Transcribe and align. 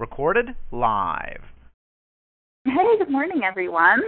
Recorded 0.00 0.56
live. 0.72 1.42
Hey, 2.64 2.96
good 2.98 3.10
morning, 3.10 3.42
everyone. 3.44 4.00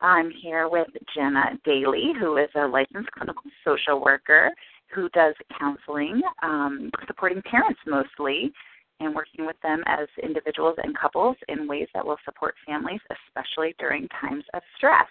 I'm 0.00 0.28
here 0.28 0.68
with 0.68 0.88
Jenna 1.14 1.56
Daly, 1.64 2.10
who 2.18 2.36
is 2.36 2.48
a 2.56 2.66
licensed 2.66 3.12
clinical 3.12 3.44
social 3.64 4.02
worker 4.04 4.50
who 4.92 5.08
does 5.10 5.36
counseling, 5.56 6.20
um, 6.42 6.90
supporting 7.06 7.40
parents 7.42 7.78
mostly, 7.86 8.50
and 8.98 9.14
working 9.14 9.46
with 9.46 9.54
them 9.62 9.84
as 9.86 10.08
individuals 10.20 10.74
and 10.82 10.98
couples 10.98 11.36
in 11.46 11.68
ways 11.68 11.86
that 11.94 12.04
will 12.04 12.18
support 12.24 12.56
families, 12.66 13.00
especially 13.28 13.72
during 13.78 14.08
times 14.20 14.42
of 14.52 14.62
stress. 14.76 15.06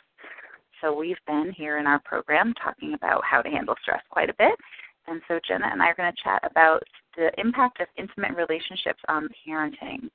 So, 0.82 0.94
we've 0.94 1.16
been 1.28 1.54
here 1.56 1.78
in 1.78 1.88
our 1.88 2.00
program 2.04 2.54
talking 2.62 2.94
about 2.94 3.24
how 3.24 3.42
to 3.42 3.50
handle 3.50 3.76
stress 3.82 4.02
quite 4.10 4.30
a 4.30 4.36
bit. 4.38 4.60
And 5.08 5.22
so, 5.30 5.40
Jenna 5.48 5.70
and 5.72 5.82
I 5.82 5.88
are 5.88 5.96
going 5.96 6.12
to 6.12 6.22
chat 6.22 6.42
about 6.44 6.84
the 7.20 7.32
impact 7.38 7.82
of 7.82 7.88
intimate 7.98 8.36
relationships 8.36 9.02
on 9.10 9.28
parenting. 9.46 10.10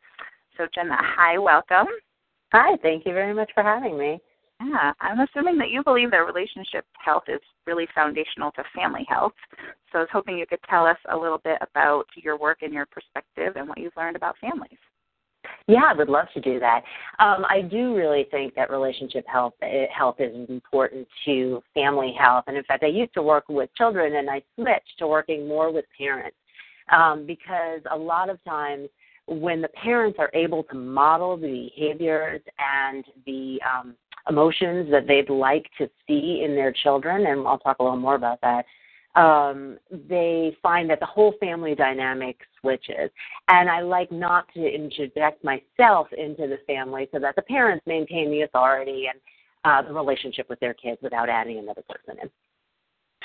So, 0.57 0.67
Jenna, 0.75 0.97
hi, 0.99 1.39
welcome. 1.39 1.87
Hi, 2.53 2.77
thank 2.83 3.05
you 3.05 3.13
very 3.13 3.35
much 3.35 3.51
for 3.53 3.63
having 3.63 3.99
me. 3.99 4.21
Yeah, 4.65 4.93
I'm 5.01 5.21
assuming 5.21 5.59
that 5.59 5.71
you 5.71 5.83
believe 5.85 6.11
that 6.13 6.19
relationship 6.19 6.87
health 7.05 7.25
is 7.29 7.41
really 7.67 7.87
foundational 7.95 8.53
to 8.53 8.63
family 8.75 9.05
health. 9.09 9.35
So 9.93 9.99
I 9.99 10.03
was 10.03 10.09
hoping 10.13 10.39
you 10.39 10.47
could 10.47 10.63
tell 10.71 10.87
us 10.87 10.97
a 11.13 11.17
little 11.17 11.39
bit 11.39 11.59
about 11.61 12.05
your 12.17 12.39
work 12.39 12.59
and 12.63 12.73
your 12.73 12.87
perspective 12.87 13.55
and 13.57 13.69
what 13.69 13.79
you've 13.79 13.97
learned 13.97 14.17
about 14.17 14.37
families. 14.39 14.79
Yeah, 15.67 15.83
I 15.91 15.95
would 15.95 16.09
love 16.09 16.27
to 16.35 16.41
do 16.41 16.59
that. 16.61 16.83
Um, 17.19 17.45
I 17.49 17.61
do 17.61 17.95
really 17.95 18.27
think 18.31 18.55
that 18.55 18.71
relationship 18.71 19.27
health 19.27 19.55
eh, 19.61 19.87
health 19.95 20.17
is 20.19 20.49
important 20.49 21.07
to 21.27 21.63
family 21.75 22.15
health, 22.19 22.45
and 22.47 22.57
in 22.57 22.65
fact, 22.65 22.83
I 22.83 22.89
used 22.89 23.13
to 23.15 23.23
work 23.23 23.45
with 23.49 23.69
children, 23.77 24.17
and 24.17 24.31
I 24.31 24.43
switched 24.55 24.99
to 24.99 25.07
working 25.07 25.47
more 25.47 25.71
with 25.71 25.85
parents 25.99 26.37
um, 26.91 27.27
because 27.27 27.81
a 27.91 27.97
lot 27.97 28.29
of 28.29 28.43
times 28.45 28.89
when 29.27 29.63
the 29.63 29.69
parents 29.69 30.19
are 30.19 30.31
able 30.35 30.63
to 30.65 30.75
model 30.75 31.37
the 31.37 31.71
behaviors 31.75 32.43
and 32.59 33.05
the 33.27 33.59
um, 33.63 33.95
emotions 34.29 34.91
that 34.91 35.07
they'd 35.07 35.31
like 35.31 35.67
to 35.79 35.89
see 36.07 36.43
in 36.45 36.55
their 36.55 36.73
children, 36.73 37.27
and 37.27 37.47
I'll 37.47 37.59
talk 37.59 37.79
a 37.79 37.83
little 37.83 37.99
more 37.99 38.17
about 38.17 38.41
that, 38.43 38.67
um, 39.15 39.79
they 40.09 40.57
find 40.63 40.91
that 40.91 41.01
the 41.01 41.07
whole 41.07 41.35
family 41.39 41.75
dynamic 41.75 42.37
switches. 42.61 43.11
And 43.49 43.71
I 43.71 43.81
like 43.81 44.11
not 44.11 44.47
to 44.55 44.67
interject 44.67 45.45
myself 45.45 46.09
into 46.13 46.49
the 46.49 46.59
family 46.67 47.09
so 47.13 47.21
that 47.21 47.37
the 47.37 47.43
parents 47.43 47.87
maintain 47.87 48.31
the 48.31 48.43
authority 48.43 49.07
and 49.09 49.21
uh, 49.65 49.87
the 49.87 49.95
relationship 49.95 50.49
with 50.49 50.61
their 50.61 50.75
kids 50.75 50.99
without 51.01 51.29
adding 51.29 51.59
another 51.59 51.83
person 51.89 52.21
in. 52.23 52.31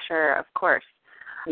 Sure, 0.08 0.36
of 0.36 0.46
course. 0.54 0.84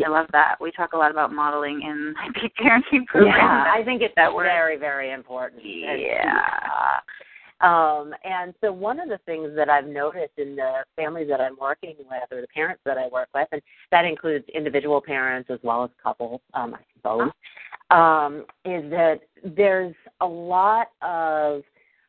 I 0.04 0.08
love 0.08 0.26
that. 0.32 0.56
We 0.60 0.70
talk 0.72 0.92
a 0.92 0.96
lot 0.96 1.10
about 1.10 1.32
modeling 1.32 1.82
in 1.82 2.14
peak 2.40 2.52
parenting 2.56 3.06
programs. 3.06 3.36
Yeah, 3.36 3.64
I 3.74 3.82
think 3.84 4.02
it's 4.02 4.14
that 4.16 4.30
very, 4.34 4.76
very 4.76 5.12
important. 5.12 5.62
Yeah. 5.64 7.00
Um, 7.60 8.14
and 8.22 8.54
so 8.60 8.72
one 8.72 9.00
of 9.00 9.08
the 9.08 9.18
things 9.26 9.50
that 9.56 9.68
I've 9.68 9.86
noticed 9.86 10.34
in 10.36 10.54
the 10.54 10.84
families 10.94 11.26
that 11.28 11.40
I'm 11.40 11.56
working 11.60 11.96
with 11.98 12.30
or 12.30 12.40
the 12.40 12.46
parents 12.48 12.82
that 12.84 12.98
I 12.98 13.08
work 13.08 13.28
with, 13.34 13.48
and 13.50 13.60
that 13.90 14.04
includes 14.04 14.44
individual 14.54 15.00
parents 15.00 15.50
as 15.50 15.58
well 15.64 15.82
as 15.82 15.90
couples, 16.00 16.40
um, 16.54 16.76
I 16.76 16.80
suppose, 16.96 17.30
um, 17.90 18.44
is 18.64 18.88
that 18.90 19.20
there's 19.42 19.94
a 20.20 20.26
lot 20.26 20.88
of 21.02 21.62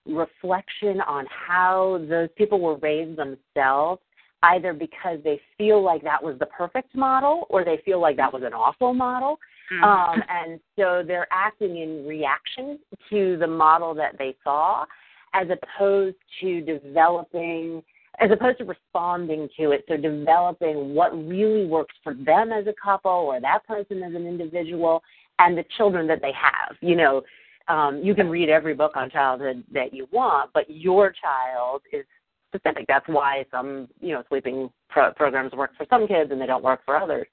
reflection 0.06 1.02
on 1.02 1.26
how 1.30 2.06
those 2.08 2.30
people 2.38 2.60
were 2.60 2.78
raised 2.78 3.18
themselves 3.18 4.02
either 4.44 4.74
because 4.74 5.20
they 5.24 5.40
feel 5.58 5.84
like 5.84 6.04
that 6.04 6.24
was 6.24 6.38
the 6.40 6.46
perfect 6.46 6.96
model 6.96 7.46
or 7.50 7.66
they 7.66 7.82
feel 7.84 8.00
like 8.00 8.18
that 8.18 8.32
was 8.32 8.44
an 8.44 8.54
awful 8.54 8.94
model. 8.94 9.38
Mm-hmm. 9.72 9.84
Um, 9.84 10.24
and 10.30 10.60
so 10.78 11.04
they're 11.06 11.28
acting 11.32 11.78
in 11.78 12.06
reaction 12.08 12.80
to 13.10 13.38
the 13.38 13.48
model 13.48 13.94
that 13.96 14.18
they 14.18 14.36
saw 14.44 14.86
as 15.34 15.48
opposed 15.50 16.18
to 16.42 16.62
developing 16.62 17.84
as 18.22 18.32
opposed 18.32 18.58
to 18.58 18.66
responding 18.66 19.48
to 19.58 19.72
it 19.72 19.86
so 19.88 19.96
developing 19.96 20.94
what 20.94 21.12
really 21.28 21.66
works 21.66 21.96
for 22.04 22.14
them 22.14 22.52
as 22.52 22.68
a 22.68 22.74
couple 22.84 23.12
or 23.12 23.40
that 23.40 23.66
person 23.68 24.04
as 24.04 24.14
an 24.14 24.26
individual 24.26 25.02
and 25.38 25.58
the 25.58 25.64
children 25.78 26.08
that 26.08 26.20
they 26.22 26.34
have 26.34 26.76
you 26.82 26.96
know 26.96 27.22
um, 27.68 28.02
you 28.04 28.16
can 28.16 28.28
read 28.28 28.50
every 28.50 28.74
book 28.74 28.94
on 28.96 29.10
childhood 29.10 29.64
that 29.72 29.94
you 29.94 30.08
want 30.12 30.50
but 30.54 30.70
your 30.70 31.14
child 31.14 31.82
is 31.94 32.06
specific 32.54 32.86
that's 32.88 33.08
why 33.08 33.46
some 33.52 33.88
you 34.00 34.14
know 34.14 34.24
sleeping 34.30 34.70
pro- 34.90 35.14
programs 35.14 35.54
work 35.54 35.72
for 35.78 35.86
some 35.90 36.08
kids 36.08 36.32
and 36.32 36.42
they 36.42 36.46
don't 36.46 36.64
work 36.64 36.82
for 36.86 36.98
others 36.98 37.28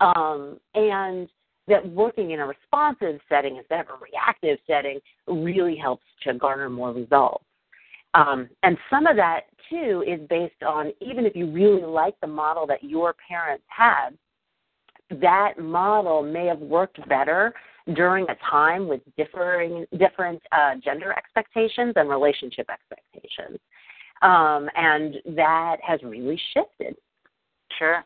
um, 0.00 0.58
and 0.74 1.28
that 1.68 1.86
working 1.90 2.32
in 2.32 2.40
a 2.40 2.46
responsive 2.46 3.20
setting 3.28 3.56
instead 3.56 3.80
of 3.80 3.86
a 3.88 3.98
reactive 4.02 4.58
setting 4.66 4.98
really 5.26 5.76
helps 5.76 6.04
to 6.24 6.34
garner 6.34 6.68
more 6.68 6.92
results. 6.92 7.44
Um, 8.14 8.48
and 8.62 8.76
some 8.88 9.06
of 9.06 9.16
that, 9.16 9.42
too, 9.68 10.02
is 10.06 10.20
based 10.28 10.62
on 10.66 10.92
even 11.00 11.26
if 11.26 11.36
you 11.36 11.50
really 11.50 11.82
like 11.82 12.14
the 12.20 12.26
model 12.26 12.66
that 12.66 12.82
your 12.82 13.14
parents 13.28 13.64
had, 13.68 14.10
that 15.20 15.58
model 15.58 16.22
may 16.22 16.46
have 16.46 16.58
worked 16.58 17.06
better 17.08 17.54
during 17.94 18.24
a 18.28 18.34
time 18.50 18.88
with 18.88 19.00
differing, 19.16 19.86
different 19.98 20.42
uh, 20.52 20.74
gender 20.82 21.12
expectations 21.12 21.92
and 21.96 22.08
relationship 22.08 22.68
expectations. 22.70 23.58
Um, 24.22 24.68
and 24.76 25.16
that 25.36 25.76
has 25.82 26.00
really 26.02 26.40
shifted. 26.54 26.96
Sure 27.78 28.04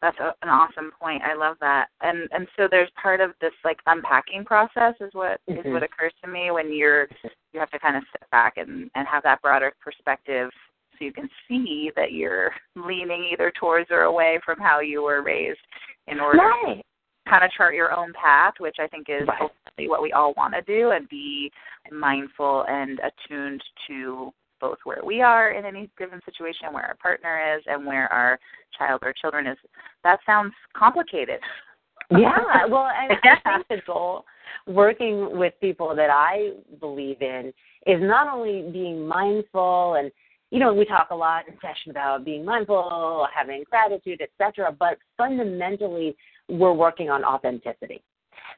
that's 0.00 0.18
a, 0.20 0.34
an 0.42 0.48
awesome 0.48 0.92
point. 1.00 1.22
I 1.22 1.34
love 1.34 1.56
that. 1.60 1.88
And 2.00 2.28
and 2.32 2.46
so 2.56 2.68
there's 2.70 2.90
part 3.00 3.20
of 3.20 3.32
this 3.40 3.52
like 3.64 3.78
unpacking 3.86 4.44
process 4.44 4.94
is 5.00 5.10
what 5.12 5.40
mm-hmm. 5.48 5.66
is 5.66 5.72
what 5.72 5.82
occurs 5.82 6.12
to 6.22 6.30
me 6.30 6.50
when 6.50 6.74
you're 6.74 7.08
you 7.52 7.60
have 7.60 7.70
to 7.70 7.78
kind 7.78 7.96
of 7.96 8.04
step 8.10 8.30
back 8.30 8.56
and 8.56 8.90
and 8.94 9.08
have 9.08 9.22
that 9.24 9.42
broader 9.42 9.72
perspective 9.82 10.50
so 10.98 11.04
you 11.04 11.12
can 11.12 11.28
see 11.46 11.90
that 11.96 12.12
you're 12.12 12.52
leaning 12.76 13.28
either 13.32 13.52
towards 13.58 13.90
or 13.90 14.02
away 14.02 14.38
from 14.44 14.58
how 14.58 14.80
you 14.80 15.02
were 15.02 15.22
raised 15.22 15.60
in 16.06 16.18
order 16.18 16.38
right. 16.38 16.76
to 16.76 17.30
kind 17.30 17.44
of 17.44 17.50
chart 17.52 17.74
your 17.74 17.96
own 17.96 18.12
path, 18.14 18.54
which 18.58 18.76
I 18.80 18.88
think 18.88 19.06
is 19.08 19.28
right. 19.28 19.42
ultimately 19.42 19.88
what 19.88 20.02
we 20.02 20.12
all 20.12 20.34
want 20.36 20.54
to 20.54 20.62
do 20.62 20.90
and 20.90 21.08
be 21.08 21.52
mindful 21.92 22.64
and 22.68 22.98
attuned 23.00 23.62
to 23.86 24.32
both 24.60 24.78
where 24.84 25.04
we 25.04 25.20
are 25.22 25.52
in 25.52 25.64
any 25.64 25.90
given 25.98 26.20
situation, 26.24 26.72
where 26.72 26.84
our 26.84 26.96
partner 26.96 27.56
is, 27.56 27.62
and 27.66 27.86
where 27.86 28.12
our 28.12 28.38
child 28.76 29.00
or 29.02 29.12
children 29.12 29.46
is. 29.46 29.58
That 30.04 30.20
sounds 30.26 30.52
complicated. 30.76 31.40
yeah, 32.10 32.38
well, 32.68 32.82
I, 32.82 33.08
I 33.22 33.40
think 33.44 33.68
the 33.68 33.80
goal 33.86 34.24
working 34.66 35.38
with 35.38 35.54
people 35.60 35.94
that 35.96 36.10
I 36.10 36.52
believe 36.80 37.22
in 37.22 37.52
is 37.86 38.00
not 38.00 38.32
only 38.32 38.70
being 38.70 39.06
mindful 39.06 39.94
and 39.94 40.10
you 40.50 40.58
know 40.58 40.72
we 40.72 40.84
talk 40.84 41.08
a 41.10 41.14
lot 41.14 41.48
in 41.48 41.54
session 41.54 41.90
about 41.90 42.24
being 42.24 42.44
mindful 42.44 43.26
having 43.34 43.64
gratitude 43.70 44.20
etc 44.20 44.74
but 44.78 44.98
fundamentally 45.16 46.16
we're 46.48 46.72
working 46.72 47.10
on 47.10 47.24
authenticity 47.24 48.02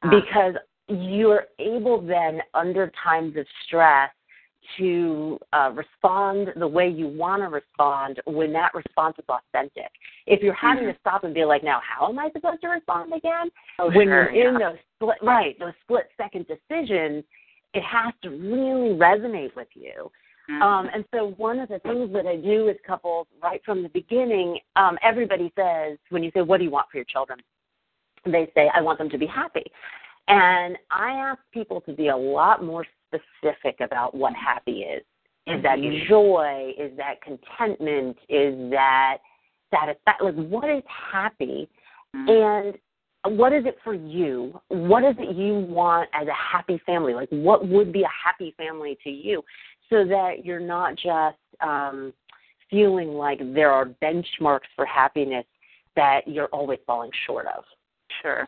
uh-huh. 0.03 0.21
because 0.21 0.55
you're 0.89 1.45
able 1.59 2.01
then 2.01 2.41
under 2.55 2.91
times 3.03 3.37
of 3.37 3.47
stress 3.67 4.11
to 4.79 5.39
uh, 5.53 5.71
respond 5.75 6.49
the 6.57 6.67
way 6.67 6.89
you 6.89 7.09
want 7.09 7.43
to 7.43 7.49
respond 7.49 8.21
when 8.27 8.53
that 8.53 8.75
response 8.75 9.17
is 9.19 9.25
authentic. 9.29 9.91
If 10.27 10.43
you're 10.43 10.55
having 10.55 10.85
mm-hmm. 10.85 10.93
to 10.93 11.01
stop 11.01 11.25
and 11.25 11.35
be 11.35 11.45
like, 11.45 11.65
now 11.65 11.81
how 11.83 12.09
am 12.09 12.19
I 12.19 12.31
supposed 12.33 12.61
to 12.63 12.69
respond 12.69 13.13
again? 13.13 13.51
Oh, 13.79 13.87
when 13.87 14.07
sure, 14.07 14.31
you're 14.31 14.45
yeah. 14.45 14.49
in 14.49 14.55
those 14.59 14.79
split 14.97 15.19
right, 15.23 15.59
those 15.59 15.73
split 15.83 16.09
second 16.17 16.47
decisions, 16.47 17.25
it 17.75 17.83
has 17.83 18.13
to 18.23 18.31
really 18.31 18.97
resonate 18.97 19.55
with 19.57 19.69
you. 19.75 20.11
Mm-hmm. 20.51 20.63
Um, 20.63 20.89
and 20.93 21.05
so 21.15 21.35
one 21.37 21.59
of 21.59 21.69
the 21.69 21.79
things 21.81 22.13
that 22.13 22.27
I 22.27 22.37
do 22.37 22.65
with 22.65 22.79
couples 22.87 23.27
right 23.43 23.61
from 23.65 23.83
the 23.83 23.89
beginning, 23.91 24.59
um, 24.77 24.99
everybody 25.03 25.53
says 25.57 25.99
when 26.09 26.23
you 26.23 26.31
say, 26.35 26.43
"What 26.43 26.59
do 26.59 26.65
you 26.65 26.71
want 26.71 26.89
for 26.91 26.99
your 26.99 27.05
children?" 27.05 27.41
They 28.25 28.51
say, 28.55 28.71
"I 28.75 28.81
want 28.81 28.99
them 28.99 29.11
to 29.11 29.19
be 29.19 29.27
happy." 29.27 29.65
And 30.29 30.77
I 30.91 31.13
ask 31.13 31.41
people 31.53 31.81
to 31.83 31.93
be 31.93 32.09
a 32.09 32.17
lot 32.17 32.65
more 32.65 32.85
specific 33.11 33.81
about 33.81 34.15
what 34.15 34.35
happy 34.35 34.83
is. 34.83 35.03
Is 35.47 35.63
that 35.63 35.79
Mm-hmm. 35.79 36.09
joy? 36.09 36.73
Is 36.79 36.97
that 36.97 37.21
contentment? 37.23 38.17
Is 38.29 38.71
that 38.71 39.19
satisfaction? 39.71 40.27
Like, 40.27 40.49
what 40.49 40.69
is 40.69 40.83
happy? 40.87 41.69
Mm-hmm. 42.15 42.77
And 43.27 43.39
what 43.39 43.53
is 43.53 43.65
it 43.67 43.77
for 43.83 43.95
you? 43.95 44.61
What 44.69 45.05
is 45.05 45.15
it 45.19 45.37
you 45.37 45.55
want 45.55 46.09
as 46.13 46.29
a 46.29 46.33
happy 46.33 46.81
family? 46.87 47.15
Like, 47.15 47.29
what 47.31 47.67
would 47.67 47.93
be 47.93 48.03
a 48.03 48.11
happy 48.25 48.55
family 48.57 48.99
to 49.05 49.11
you? 49.11 49.43
So 49.89 50.05
that 50.05 50.45
you're 50.45 50.61
not 50.61 50.95
just 50.95 51.37
um, 51.61 52.13
feeling 52.71 53.09
like 53.09 53.41
there 53.55 53.71
are 53.71 53.87
benchmarks 53.87 54.69
for 54.77 54.87
happiness 54.87 55.45
that 55.97 56.27
you're 56.27 56.47
always 56.47 56.79
falling 56.87 57.11
short 57.27 57.47
of. 57.47 57.65
Sure. 58.23 58.47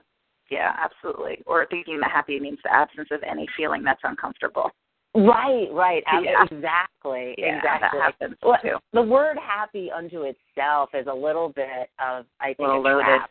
Yeah, 0.50 0.74
absolutely. 0.78 1.42
Or 1.46 1.66
thinking 1.70 1.98
that 2.00 2.10
happy 2.10 2.38
means 2.38 2.58
the 2.62 2.72
absence 2.72 3.08
of 3.10 3.20
any 3.22 3.46
feeling 3.56 3.82
that's 3.82 4.00
uncomfortable. 4.04 4.70
Right, 5.14 5.68
right. 5.72 6.02
Yeah. 6.22 6.44
Exactly. 6.44 7.34
Yeah, 7.36 7.56
exactly. 7.56 7.98
that 7.98 8.12
happens 8.20 8.36
Well, 8.42 8.58
too. 8.62 8.76
The 8.92 9.02
word 9.02 9.36
happy 9.38 9.90
unto 9.90 10.22
itself 10.22 10.90
is 10.94 11.06
a 11.06 11.14
little 11.14 11.50
bit 11.50 11.90
of 11.98 12.24
I 12.40 12.54
think 12.54 12.60
loaded. 12.68 13.04
trap. 13.04 13.30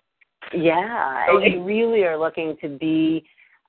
Yeah. 0.53 1.25
Totally. 1.27 1.51
You 1.53 1.63
really 1.63 2.03
are 2.03 2.17
looking 2.17 2.55
to 2.61 2.77
be 2.77 3.23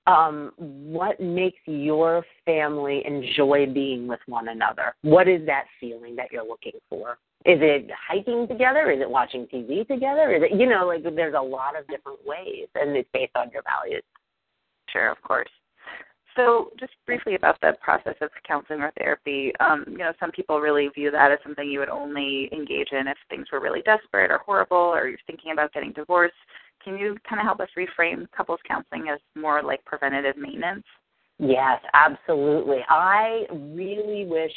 um 0.06 0.52
what 0.56 1.20
makes 1.20 1.60
your 1.66 2.24
family 2.44 3.02
enjoy 3.06 3.66
being 3.66 4.06
with 4.06 4.20
one 4.26 4.48
another? 4.48 4.94
What 5.02 5.28
is 5.28 5.46
that 5.46 5.64
feeling 5.80 6.16
that 6.16 6.32
you're 6.32 6.46
looking 6.46 6.72
for? 6.90 7.18
Is 7.44 7.58
it 7.60 7.90
hiking 8.08 8.46
together? 8.46 8.90
Is 8.90 9.00
it 9.00 9.10
watching 9.10 9.46
TV 9.46 9.86
together? 9.86 10.32
Is 10.32 10.42
it 10.42 10.58
you 10.58 10.68
know, 10.68 10.86
like 10.86 11.02
there's 11.02 11.34
a 11.36 11.42
lot 11.42 11.78
of 11.78 11.86
different 11.88 12.18
ways 12.24 12.68
and 12.74 12.96
it's 12.96 13.08
based 13.12 13.34
on 13.34 13.50
your 13.52 13.62
values. 13.62 14.04
Sure, 14.88 15.10
of 15.10 15.20
course. 15.22 15.48
So, 16.36 16.70
just 16.80 16.92
briefly 17.04 17.34
about 17.34 17.60
the 17.60 17.72
process 17.82 18.14
of 18.22 18.30
counseling 18.46 18.80
or 18.80 18.90
therapy. 18.96 19.52
Um, 19.60 19.84
you 19.86 19.98
know, 19.98 20.12
some 20.18 20.30
people 20.30 20.60
really 20.60 20.88
view 20.88 21.10
that 21.10 21.30
as 21.30 21.38
something 21.42 21.68
you 21.68 21.78
would 21.80 21.90
only 21.90 22.48
engage 22.52 22.88
in 22.92 23.06
if 23.06 23.18
things 23.28 23.48
were 23.52 23.60
really 23.60 23.82
desperate 23.82 24.30
or 24.30 24.38
horrible, 24.38 24.76
or 24.76 25.08
you're 25.08 25.18
thinking 25.26 25.52
about 25.52 25.72
getting 25.74 25.92
divorced. 25.92 26.34
Can 26.82 26.96
you 26.96 27.16
kind 27.28 27.38
of 27.40 27.44
help 27.44 27.60
us 27.60 27.68
reframe 27.76 28.26
couples 28.34 28.60
counseling 28.66 29.08
as 29.12 29.20
more 29.34 29.62
like 29.62 29.84
preventative 29.84 30.36
maintenance? 30.36 30.84
Yes, 31.38 31.80
absolutely. 31.92 32.78
I 32.88 33.46
really 33.50 34.24
wish 34.26 34.52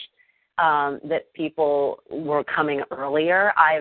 um, 0.58 1.00
that 1.04 1.32
people 1.34 2.00
were 2.10 2.44
coming 2.44 2.82
earlier. 2.92 3.52
I 3.58 3.80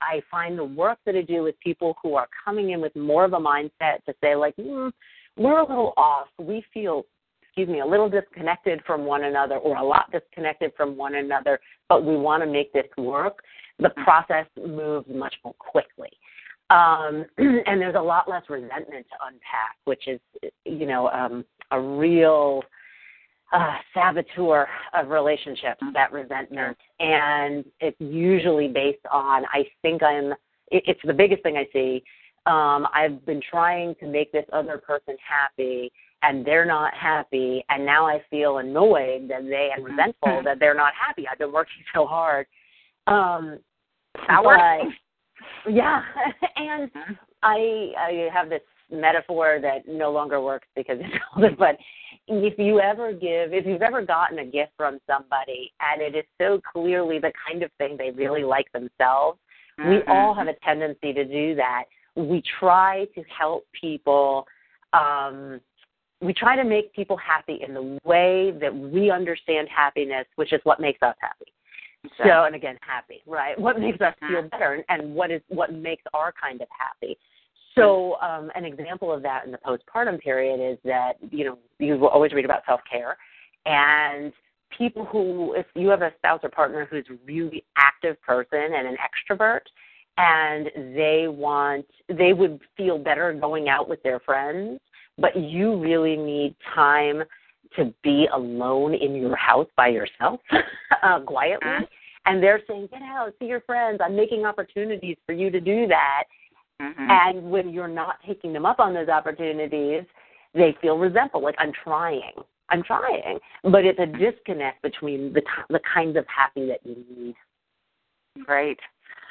I 0.00 0.22
find 0.30 0.58
the 0.58 0.64
work 0.64 0.98
that 1.06 1.16
I 1.16 1.22
do 1.22 1.42
with 1.42 1.58
people 1.60 1.96
who 2.02 2.14
are 2.14 2.28
coming 2.44 2.70
in 2.70 2.80
with 2.80 2.94
more 2.94 3.24
of 3.24 3.32
a 3.32 3.38
mindset 3.38 4.04
to 4.06 4.14
say 4.20 4.34
like, 4.36 4.54
mm, 4.56 4.92
we're 5.36 5.58
a 5.58 5.68
little 5.68 5.92
off. 5.96 6.28
We 6.38 6.64
feel, 6.72 7.04
excuse 7.42 7.68
me, 7.68 7.80
a 7.80 7.86
little 7.86 8.08
disconnected 8.08 8.82
from 8.86 9.04
one 9.04 9.24
another, 9.24 9.56
or 9.56 9.76
a 9.76 9.84
lot 9.84 10.10
disconnected 10.12 10.72
from 10.76 10.96
one 10.96 11.16
another, 11.16 11.58
but 11.88 12.04
we 12.04 12.16
want 12.16 12.42
to 12.42 12.50
make 12.50 12.72
this 12.72 12.86
work. 12.96 13.42
The 13.78 13.90
process 14.04 14.46
moves 14.56 15.06
much 15.08 15.34
more 15.44 15.54
quickly. 15.58 16.10
Um, 16.70 17.26
and 17.38 17.80
there's 17.80 17.96
a 17.96 18.02
lot 18.02 18.28
less 18.28 18.42
resentment 18.48 19.06
to 19.10 19.26
unpack, 19.26 19.76
which 19.84 20.06
is, 20.06 20.20
you 20.64 20.86
know, 20.86 21.08
um, 21.08 21.44
a 21.70 21.80
real 21.80 22.62
uh, 23.52 23.74
saboteur 23.94 24.68
of 24.94 25.08
relationships, 25.08 25.80
that 25.94 26.12
resentment. 26.12 26.76
And 27.00 27.64
it's 27.80 28.00
usually 28.00 28.68
based 28.68 29.04
on, 29.10 29.44
I 29.46 29.64
think 29.82 30.02
I'm, 30.02 30.32
it, 30.70 30.82
it's 30.86 31.00
the 31.04 31.12
biggest 31.12 31.42
thing 31.42 31.56
I 31.56 31.66
see. 31.72 32.02
Um, 32.46 32.88
I've 32.94 33.24
been 33.24 33.40
trying 33.48 33.94
to 34.00 34.06
make 34.06 34.32
this 34.32 34.46
other 34.52 34.78
person 34.78 35.16
happy 35.26 35.92
and 36.22 36.44
they're 36.44 36.64
not 36.64 36.94
happy. 36.94 37.64
And 37.68 37.84
now 37.84 38.06
I 38.06 38.22
feel 38.30 38.58
annoyed 38.58 39.28
that 39.28 39.42
they 39.44 39.70
and 39.76 39.84
resentful 39.84 40.42
that 40.44 40.58
they're 40.58 40.74
not 40.74 40.92
happy. 41.00 41.26
I've 41.30 41.38
been 41.38 41.52
working 41.52 41.82
so 41.94 42.06
hard. 42.06 42.46
Um, 43.06 43.58
but- 44.26 44.32
yeah, 45.68 46.02
and 46.56 46.90
I 47.42 47.92
I 47.98 48.28
have 48.32 48.48
this 48.48 48.60
metaphor 48.90 49.58
that 49.62 49.88
no 49.88 50.12
longer 50.12 50.40
works 50.40 50.68
because 50.76 50.98
it's 51.00 51.14
older, 51.36 51.50
but 51.58 51.76
if 52.28 52.58
you 52.58 52.80
ever 52.80 53.12
give, 53.12 53.52
if 53.52 53.66
you've 53.66 53.82
ever 53.82 54.02
gotten 54.02 54.38
a 54.38 54.44
gift 54.44 54.72
from 54.76 54.98
somebody 55.06 55.72
and 55.80 56.00
it 56.00 56.16
is 56.16 56.24
so 56.40 56.60
clearly 56.72 57.18
the 57.18 57.32
kind 57.48 57.62
of 57.62 57.70
thing 57.78 57.96
they 57.96 58.10
really 58.10 58.44
like 58.44 58.70
themselves, 58.72 59.38
we 59.78 59.98
Mhm. 60.00 60.08
all 60.08 60.34
have 60.34 60.48
a 60.48 60.54
tendency 60.54 61.12
to 61.12 61.24
do 61.24 61.54
that. 61.56 61.84
We 62.14 62.42
try 62.42 63.06
to 63.06 63.22
help 63.24 63.66
people. 63.72 64.46
Um, 64.92 65.60
we 66.20 66.32
try 66.32 66.54
to 66.54 66.62
make 66.62 66.92
people 66.92 67.16
happy 67.16 67.54
in 67.62 67.74
the 67.74 67.98
way 68.04 68.52
that 68.52 68.72
we 68.72 69.10
understand 69.10 69.68
happiness, 69.68 70.26
which 70.36 70.52
is 70.52 70.64
what 70.64 70.78
makes 70.78 71.02
us 71.02 71.16
happy. 71.20 71.52
So, 72.18 72.44
and 72.44 72.54
again, 72.54 72.78
happy, 72.82 73.22
right? 73.26 73.58
What 73.58 73.78
makes 73.78 74.00
us 74.00 74.14
feel 74.18 74.42
better, 74.42 74.74
and, 74.74 74.84
and 74.88 75.14
what 75.14 75.30
is 75.30 75.40
what 75.48 75.72
makes 75.72 76.02
our 76.12 76.32
kind 76.32 76.60
of 76.60 76.68
happy. 76.70 77.16
So, 77.74 78.16
um, 78.20 78.50
an 78.54 78.64
example 78.64 79.12
of 79.12 79.22
that 79.22 79.44
in 79.46 79.52
the 79.52 79.58
postpartum 79.58 80.20
period 80.20 80.60
is 80.60 80.78
that 80.84 81.14
you 81.30 81.44
know 81.44 81.58
you 81.78 81.96
will 81.96 82.08
always 82.08 82.32
read 82.32 82.44
about 82.44 82.62
self 82.66 82.80
care, 82.90 83.16
and 83.66 84.32
people 84.76 85.04
who, 85.04 85.54
if 85.54 85.66
you 85.74 85.88
have 85.88 86.02
a 86.02 86.12
spouse 86.18 86.40
or 86.42 86.48
partner 86.48 86.86
who's 86.90 87.06
a 87.10 87.16
really 87.26 87.64
active 87.76 88.20
person 88.22 88.58
and 88.74 88.86
an 88.86 88.96
extrovert, 88.96 89.60
and 90.18 90.66
they 90.94 91.26
want, 91.28 91.86
they 92.08 92.32
would 92.32 92.60
feel 92.76 92.98
better 92.98 93.32
going 93.32 93.68
out 93.68 93.88
with 93.88 94.02
their 94.02 94.20
friends, 94.20 94.80
but 95.18 95.36
you 95.36 95.78
really 95.78 96.16
need 96.16 96.54
time 96.74 97.22
to 97.76 97.92
be 98.02 98.26
alone 98.34 98.94
in 98.94 99.14
your 99.14 99.36
house 99.36 99.68
by 99.76 99.88
yourself, 99.88 100.40
uh, 101.02 101.20
quietly. 101.20 101.86
And 102.26 102.42
they're 102.42 102.60
saying, 102.68 102.88
get 102.92 103.02
out, 103.02 103.32
see 103.38 103.46
your 103.46 103.62
friends. 103.62 104.00
I'm 104.04 104.14
making 104.14 104.44
opportunities 104.44 105.16
for 105.26 105.32
you 105.32 105.50
to 105.50 105.60
do 105.60 105.86
that. 105.88 106.24
Mhm. 106.82 107.10
And 107.10 107.50
when 107.50 107.70
you're 107.70 107.88
not 107.88 108.16
taking 108.26 108.52
them 108.52 108.66
up 108.66 108.80
on 108.80 108.92
those 108.92 109.08
opportunities, 109.08 110.04
they 110.52 110.72
feel 110.80 110.98
resentful. 110.98 111.40
Like 111.40 111.54
I'm 111.58 111.72
trying, 111.72 112.32
I'm 112.68 112.82
trying, 112.82 113.38
but 113.62 113.84
it's 113.84 113.98
a 114.00 114.06
disconnect 114.06 114.82
between 114.82 115.32
the 115.32 115.40
t- 115.42 115.46
the 115.70 115.80
kinds 115.80 116.16
of 116.16 116.26
happy 116.26 116.66
that 116.66 116.80
you 116.84 116.96
need. 117.16 117.36
Right. 118.48 118.78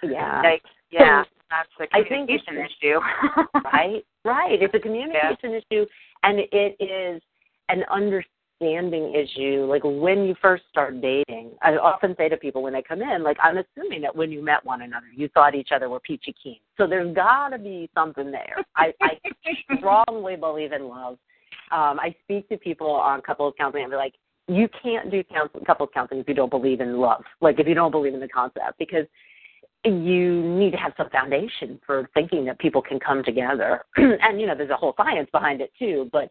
Yeah. 0.04 0.42
Like, 0.42 0.64
yeah, 0.92 1.24
that's 1.50 1.70
the 1.78 1.88
think 2.08 2.30
it's 2.30 2.44
communication 2.46 2.66
issue. 2.82 3.00
right? 3.74 4.06
Right. 4.24 4.62
It's 4.62 4.74
a 4.74 4.80
communication 4.88 5.56
issue, 5.56 5.86
and 6.24 6.40
it 6.40 6.76
is 6.80 7.22
an 7.70 7.84
understanding 7.92 8.41
issue. 8.62 9.66
Like 9.70 9.82
when 9.84 10.26
you 10.26 10.36
first 10.42 10.64
start 10.70 11.02
dating, 11.02 11.52
I 11.62 11.78
often 11.78 12.16
say 12.18 12.30
to 12.30 12.38
people 12.38 12.62
when 12.62 12.74
they 12.74 12.82
come 12.82 13.02
in, 13.02 13.24
like 13.24 13.38
I'm 13.42 13.58
assuming 13.58 14.02
that 14.02 14.16
when 14.16 14.32
you 14.32 14.44
met 14.44 14.66
one 14.66 14.82
another, 14.82 15.08
you 15.16 15.28
thought 15.30 15.56
each 15.56 15.70
other 15.74 15.90
were 15.90 16.00
peachy 16.00 16.36
keen. 16.42 16.60
So 16.78 16.88
there's 16.88 17.14
got 17.16 17.50
to 17.50 17.58
be 17.58 17.90
something 17.94 18.32
there. 18.32 18.58
I, 18.76 18.94
I 19.02 19.18
strongly 19.78 20.36
believe 20.36 20.72
in 20.72 20.88
love. 20.88 21.18
Um, 21.72 22.00
I 22.00 22.16
speak 22.24 22.50
to 22.50 22.58
people 22.58 22.92
on 22.92 23.22
couples 23.22 23.54
counseling 23.58 23.84
and 23.84 23.92
be 23.92 23.98
like, 23.98 24.14
you 24.48 24.68
can't 24.84 25.10
do 25.10 25.24
counsel, 25.24 25.62
couples 25.66 25.90
counseling 25.94 26.20
if 26.20 26.28
you 26.28 26.34
don't 26.34 26.50
believe 26.50 26.82
in 26.82 27.00
love. 27.00 27.24
Like 27.40 27.60
if 27.60 27.68
you 27.68 27.74
don't 27.74 27.92
believe 27.92 28.14
in 28.14 28.20
the 28.20 28.28
concept, 28.28 28.78
because 28.78 29.06
you 29.84 30.42
need 30.42 30.72
to 30.72 30.78
have 30.78 30.94
some 30.98 31.10
foundation 31.10 31.80
for 31.86 32.10
thinking 32.14 32.46
that 32.46 32.60
people 32.60 32.82
can 32.82 33.00
come 33.00 33.24
together. 33.24 33.84
and 33.98 34.40
you 34.40 34.46
know, 34.46 34.56
there's 34.56 34.70
a 34.70 34.76
whole 34.76 34.94
science 34.98 35.30
behind 35.32 35.62
it 35.62 35.72
too, 35.80 36.10
but 36.12 36.30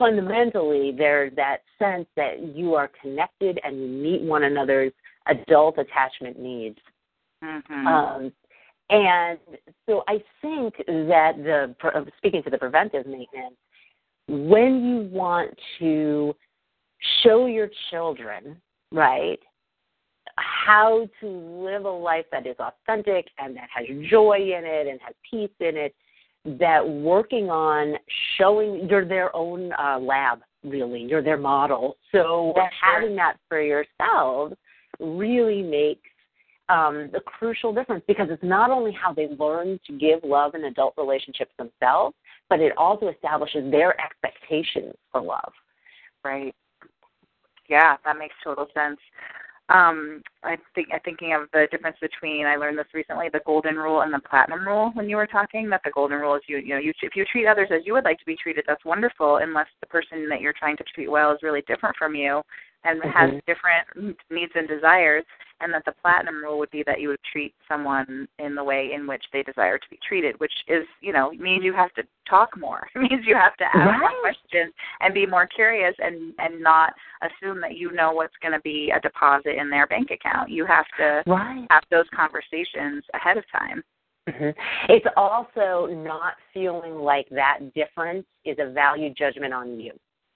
fundamentally 0.00 0.92
there's 0.96 1.32
that 1.36 1.58
sense 1.78 2.06
that 2.16 2.56
you 2.56 2.74
are 2.74 2.90
connected 3.00 3.60
and 3.62 3.80
you 3.80 3.86
meet 3.86 4.22
one 4.22 4.42
another's 4.42 4.92
adult 5.26 5.78
attachment 5.78 6.40
needs. 6.40 6.78
Mhm. 7.42 7.86
Um, 7.86 8.32
and 8.88 9.38
so 9.86 10.02
I 10.08 10.18
think 10.42 10.76
that 10.86 11.36
the 11.36 12.12
speaking 12.16 12.42
to 12.42 12.50
the 12.50 12.58
preventive 12.58 13.06
maintenance, 13.06 13.56
when 14.26 14.84
you 14.84 15.02
want 15.16 15.56
to 15.78 16.34
show 17.22 17.46
your 17.46 17.68
children, 17.90 18.60
right, 18.90 19.40
how 20.36 21.08
to 21.20 21.26
live 21.26 21.84
a 21.84 21.90
life 21.90 22.26
that 22.32 22.46
is 22.46 22.56
authentic 22.58 23.28
and 23.38 23.56
that 23.56 23.68
has 23.70 23.86
joy 24.08 24.38
in 24.38 24.64
it 24.64 24.86
and 24.86 25.00
has 25.00 25.14
peace 25.28 25.50
in 25.60 25.76
it, 25.76 25.94
that 26.44 26.86
working 26.86 27.50
on 27.50 27.94
showing 28.38 28.88
you're 28.88 29.04
their 29.04 29.34
own 29.36 29.72
uh, 29.72 29.98
lab, 29.98 30.40
really, 30.64 31.02
you're 31.02 31.22
their 31.22 31.36
model. 31.36 31.96
So 32.12 32.52
sure. 32.54 32.68
having 32.82 33.16
that 33.16 33.36
for 33.48 33.60
yourselves 33.60 34.54
really 34.98 35.62
makes 35.62 36.08
um, 36.68 37.10
the 37.12 37.20
crucial 37.20 37.74
difference 37.74 38.04
because 38.06 38.28
it's 38.30 38.42
not 38.42 38.70
only 38.70 38.92
how 38.92 39.12
they 39.12 39.28
learn 39.38 39.78
to 39.86 39.98
give 39.98 40.20
love 40.22 40.54
in 40.54 40.64
adult 40.64 40.94
relationships 40.96 41.52
themselves, 41.58 42.14
but 42.48 42.60
it 42.60 42.72
also 42.78 43.08
establishes 43.08 43.70
their 43.70 43.94
expectations 44.00 44.94
for 45.10 45.20
love. 45.20 45.52
Right. 46.24 46.54
Yeah, 47.68 47.96
that 48.04 48.18
makes 48.18 48.34
total 48.42 48.66
sense. 48.74 48.98
Um, 49.70 50.22
I 50.42 50.56
think 50.74 50.88
I'm 50.92 51.00
thinking 51.04 51.32
of 51.32 51.42
the 51.52 51.68
difference 51.70 51.96
between 52.00 52.44
I 52.44 52.56
learned 52.56 52.78
this 52.78 52.92
recently, 52.92 53.28
the 53.32 53.40
golden 53.46 53.76
rule 53.76 54.00
and 54.02 54.12
the 54.12 54.18
platinum 54.18 54.66
rule 54.66 54.90
when 54.94 55.08
you 55.08 55.16
were 55.16 55.26
talking, 55.28 55.68
that 55.70 55.82
the 55.84 55.92
golden 55.92 56.18
rule 56.18 56.34
is 56.34 56.42
you 56.48 56.58
you 56.58 56.74
know, 56.74 56.80
you 56.80 56.92
if 57.02 57.14
you 57.14 57.24
treat 57.24 57.46
others 57.46 57.68
as 57.70 57.82
you 57.86 57.92
would 57.92 58.04
like 58.04 58.18
to 58.18 58.24
be 58.26 58.36
treated, 58.36 58.64
that's 58.66 58.84
wonderful, 58.84 59.36
unless 59.36 59.68
the 59.80 59.86
person 59.86 60.28
that 60.28 60.40
you're 60.40 60.54
trying 60.58 60.76
to 60.76 60.84
treat 60.92 61.10
well 61.10 61.30
is 61.32 61.38
really 61.42 61.62
different 61.68 61.96
from 61.96 62.14
you 62.14 62.42
and 62.84 63.02
has 63.04 63.30
Mhm. 63.30 63.44
different 63.46 63.86
needs 64.30 64.52
and 64.56 64.66
desires. 64.66 65.24
And 65.60 65.72
that 65.72 65.84
the 65.84 65.92
platinum 66.02 66.42
rule 66.42 66.58
would 66.58 66.70
be 66.70 66.82
that 66.86 67.00
you 67.00 67.08
would 67.08 67.22
treat 67.30 67.54
someone 67.68 68.26
in 68.38 68.54
the 68.54 68.64
way 68.64 68.90
in 68.94 69.06
which 69.06 69.24
they 69.32 69.42
desire 69.42 69.78
to 69.78 69.90
be 69.90 69.98
treated, 70.06 70.38
which 70.40 70.52
is, 70.68 70.84
you 71.00 71.12
know, 71.12 71.30
means 71.32 71.64
you 71.64 71.72
have 71.74 71.92
to 71.94 72.02
talk 72.28 72.56
more. 72.58 72.88
It 72.94 73.00
means 73.10 73.26
you 73.26 73.34
have 73.36 73.56
to 73.56 73.64
ask 73.64 73.76
Right. 73.76 73.98
more 74.00 74.20
questions 74.20 74.72
and 75.00 75.14
be 75.14 75.26
more 75.26 75.46
curious 75.46 75.94
and 75.98 76.32
and 76.38 76.60
not 76.62 76.94
assume 77.22 77.60
that 77.60 77.76
you 77.76 77.92
know 77.92 78.12
what's 78.12 78.36
going 78.42 78.52
to 78.52 78.60
be 78.60 78.92
a 78.94 79.00
deposit 79.00 79.56
in 79.60 79.70
their 79.70 79.86
bank 79.86 80.10
account. 80.10 80.50
You 80.50 80.64
have 80.66 80.86
to 80.98 81.22
Right. 81.26 81.66
have 81.70 81.82
those 81.90 82.06
conversations 82.14 83.04
ahead 83.14 83.36
of 83.36 83.44
time. 83.50 83.82
hmm 84.28 84.50
It's 84.88 85.06
also 85.16 85.86
not 85.86 86.34
feeling 86.54 86.96
like 86.96 87.28
that 87.30 87.58
difference 87.74 88.26
is 88.44 88.56
a 88.58 88.70
value 88.72 89.12
judgment 89.14 89.52
on 89.54 89.78
you. 89.80 89.92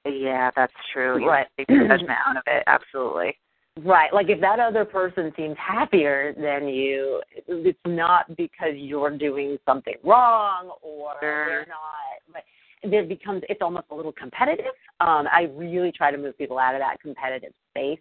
Yeah, 0.07 0.50
that's 0.54 0.73
true. 0.93 1.19
You 1.19 1.28
Right. 1.28 1.47
take 1.57 1.66
the 1.69 1.75
judgment 1.88 2.19
out 2.26 2.37
of 2.37 2.43
it. 2.47 2.62
Absolutely. 2.66 3.37
Right. 3.83 4.12
Like 4.14 4.28
if 4.28 4.40
that 4.40 4.61
other 4.61 4.85
person 4.85 5.33
seems 5.37 5.57
happier 5.59 6.33
than 6.35 6.69
you, 6.69 7.21
it's 7.49 7.78
not 7.85 8.37
because 8.37 8.75
you're 8.75 9.11
doing 9.11 9.59
something 9.66 9.97
wrong 10.04 10.71
or 10.81 11.14
they're 11.21 11.66
not. 11.69 12.23
But 12.33 12.45
there 12.88 13.02
becomes 13.02 13.43
it's 13.49 13.62
almost 13.62 13.87
a 13.90 13.95
little 13.95 14.12
competitive. 14.12 14.66
Um, 15.00 15.26
I 15.33 15.50
really 15.52 15.90
try 15.90 16.12
to 16.12 16.19
move 16.19 16.38
people 16.38 16.59
out 16.59 16.75
of 16.75 16.81
that 16.81 17.00
competitive 17.00 17.52
space. 17.71 17.99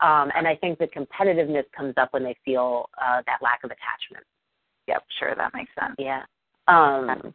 Um, 0.00 0.32
and 0.34 0.48
I 0.48 0.56
think 0.56 0.80
the 0.80 0.88
competitiveness 0.88 1.64
comes 1.76 1.94
up 1.96 2.12
when 2.12 2.24
they 2.24 2.36
feel 2.44 2.90
uh, 3.00 3.22
that 3.26 3.38
lack 3.40 3.60
of 3.62 3.70
attachment. 3.70 4.26
Yep, 4.88 5.04
sure, 5.20 5.34
that 5.36 5.52
makes 5.54 5.70
sense. 5.78 5.94
Yeah. 5.98 6.22
Um, 6.66 7.32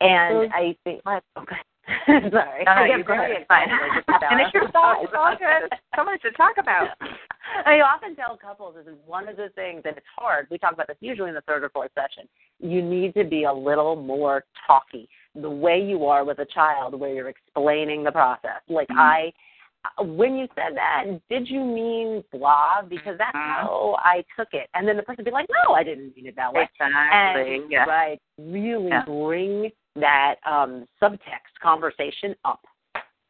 and 0.00 0.52
I 0.54 0.74
think. 0.84 1.04
what? 1.04 1.22
Okay. 1.38 1.56
Sorry. 2.06 2.64
No, 2.66 2.74
no, 2.74 2.82
I 2.82 2.88
get 2.88 2.98
you 2.98 3.04
go 3.04 3.14
very 3.14 3.32
ahead. 3.32 3.42
It's 3.42 3.48
fine. 3.48 3.68
excited 3.68 4.28
Finish 4.28 4.54
your 4.54 4.70
thought. 4.70 5.02
It's 5.02 5.12
all 5.16 5.36
good. 5.38 5.70
So 5.94 6.04
much 6.04 6.22
to 6.22 6.30
talk 6.32 6.54
about. 6.58 6.88
I 7.66 7.80
often 7.80 8.16
tell 8.16 8.36
couples 8.36 8.74
this 8.76 8.92
is 8.92 8.98
one 9.06 9.28
of 9.28 9.36
the 9.36 9.50
things 9.54 9.82
that 9.84 9.96
it's 9.96 10.06
hard. 10.18 10.48
We 10.50 10.58
talk 10.58 10.72
about 10.72 10.88
this 10.88 10.96
usually 11.00 11.28
in 11.28 11.34
the 11.34 11.42
third 11.42 11.62
or 11.62 11.68
fourth 11.70 11.92
session. 11.94 12.28
You 12.58 12.82
need 12.82 13.14
to 13.14 13.24
be 13.24 13.44
a 13.44 13.52
little 13.52 13.94
more 13.94 14.44
talky. 14.66 15.08
The 15.34 15.48
way 15.48 15.80
you 15.80 16.06
are 16.06 16.24
with 16.24 16.40
a 16.40 16.46
child, 16.46 16.98
where 16.98 17.14
you're 17.14 17.28
explaining 17.28 18.02
the 18.02 18.12
process. 18.12 18.62
Like 18.68 18.88
Mhm. 18.88 18.98
I, 18.98 19.32
when 19.98 20.36
you 20.36 20.46
said 20.54 20.76
that, 20.76 21.04
did 21.28 21.48
you 21.48 21.64
mean 21.64 22.22
blah? 22.32 22.82
Because 22.82 23.18
that's 23.18 23.36
Mhm. 23.36 23.54
how 23.54 23.96
I 23.98 24.24
took 24.36 24.52
it. 24.52 24.68
And 24.74 24.86
then 24.86 24.96
the 24.96 25.02
person 25.02 25.24
would 25.24 25.30
be 25.30 25.32
like, 25.32 25.48
no, 25.48 25.74
I 25.74 25.82
didn't 25.82 26.14
mean 26.16 26.26
it 26.26 26.36
that 26.36 26.52
way. 26.52 26.62
Exactly. 26.62 27.56
And 27.56 27.70
yeah. 27.70 27.84
right, 27.84 28.20
really 28.38 28.88
Yeah. 28.88 29.04
bring 29.04 29.72
that 29.96 30.36
um 30.44 30.86
subtext 31.00 31.58
conversation 31.60 32.36
up. 32.44 32.64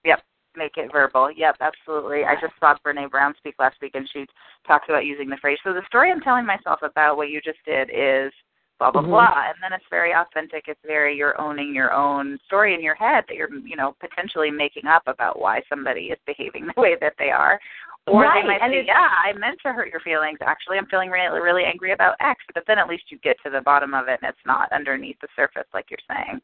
Yep. 0.05 0.23
Make 0.57 0.77
it 0.79 0.91
verbal. 0.91 1.31
Yep, 1.31 1.57
absolutely. 1.61 2.25
I 2.25 2.35
just 2.41 2.59
saw 2.59 2.75
Brene 2.85 3.11
Brown 3.11 3.35
speak 3.37 3.57
last 3.59 3.81
week, 3.83 3.95
and 3.95 4.09
she 4.09 4.27
talked 4.67 4.89
about 4.89 5.05
using 5.05 5.29
the 5.29 5.37
phrase. 5.37 5.59
So 5.63 5.73
the 5.73 5.85
story 5.87 6.11
I'm 6.11 6.21
telling 6.23 6.47
myself 6.47 6.83
about 6.83 7.17
what 7.19 7.29
you 7.29 7.41
just 7.43 7.63
did 7.65 7.91
is 7.93 8.33
blah 8.78 8.90
blah 8.90 9.02
Mhm. 9.02 9.11
blah, 9.11 9.45
and 9.49 9.56
then 9.62 9.73
it's 9.73 9.87
very 9.88 10.12
authentic. 10.12 10.68
It's 10.68 10.83
very 10.85 11.14
you're 11.16 11.40
owning 11.40 11.75
your 11.75 11.92
own 11.92 12.38
story 12.47 12.75
in 12.75 12.83
your 12.83 12.95
head 12.95 13.25
that 13.28 13.37
you're 13.37 13.52
you 13.52 13.76
know 13.76 13.97
potentially 14.00 14.50
making 14.50 14.87
up 14.87 15.02
about 15.06 15.38
why 15.38 15.62
somebody 15.68 16.11
is 16.11 16.18
behaving 16.26 16.66
the 16.75 16.80
way 16.80 16.97
that 17.00 17.14
they 17.18 17.30
are. 17.30 17.61
Or 18.06 18.23
Right, 18.23 18.42
they 18.42 18.47
might 18.47 18.62
and 18.62 18.73
say, 18.73 18.85
"Yeah, 18.87 19.09
I 19.25 19.33
meant 19.33 19.59
to 19.62 19.73
hurt 19.73 19.90
your 19.90 20.00
feelings. 20.00 20.38
Actually, 20.40 20.78
I'm 20.78 20.87
feeling 20.87 21.11
really, 21.11 21.40
really 21.40 21.64
angry 21.64 21.90
about 21.90 22.14
X." 22.21 22.45
But 22.54 22.64
then 22.66 22.78
at 22.78 22.88
least 22.88 23.11
you 23.11 23.18
get 23.18 23.37
to 23.42 23.50
the 23.50 23.61
bottom 23.62 23.95
of 23.95 24.09
it, 24.09 24.21
and 24.23 24.28
it's 24.30 24.47
not 24.47 24.71
underneath 24.73 25.18
the 25.21 25.28
surface, 25.35 25.66
like 25.75 25.90
you're 25.90 25.99
saying. 26.09 26.40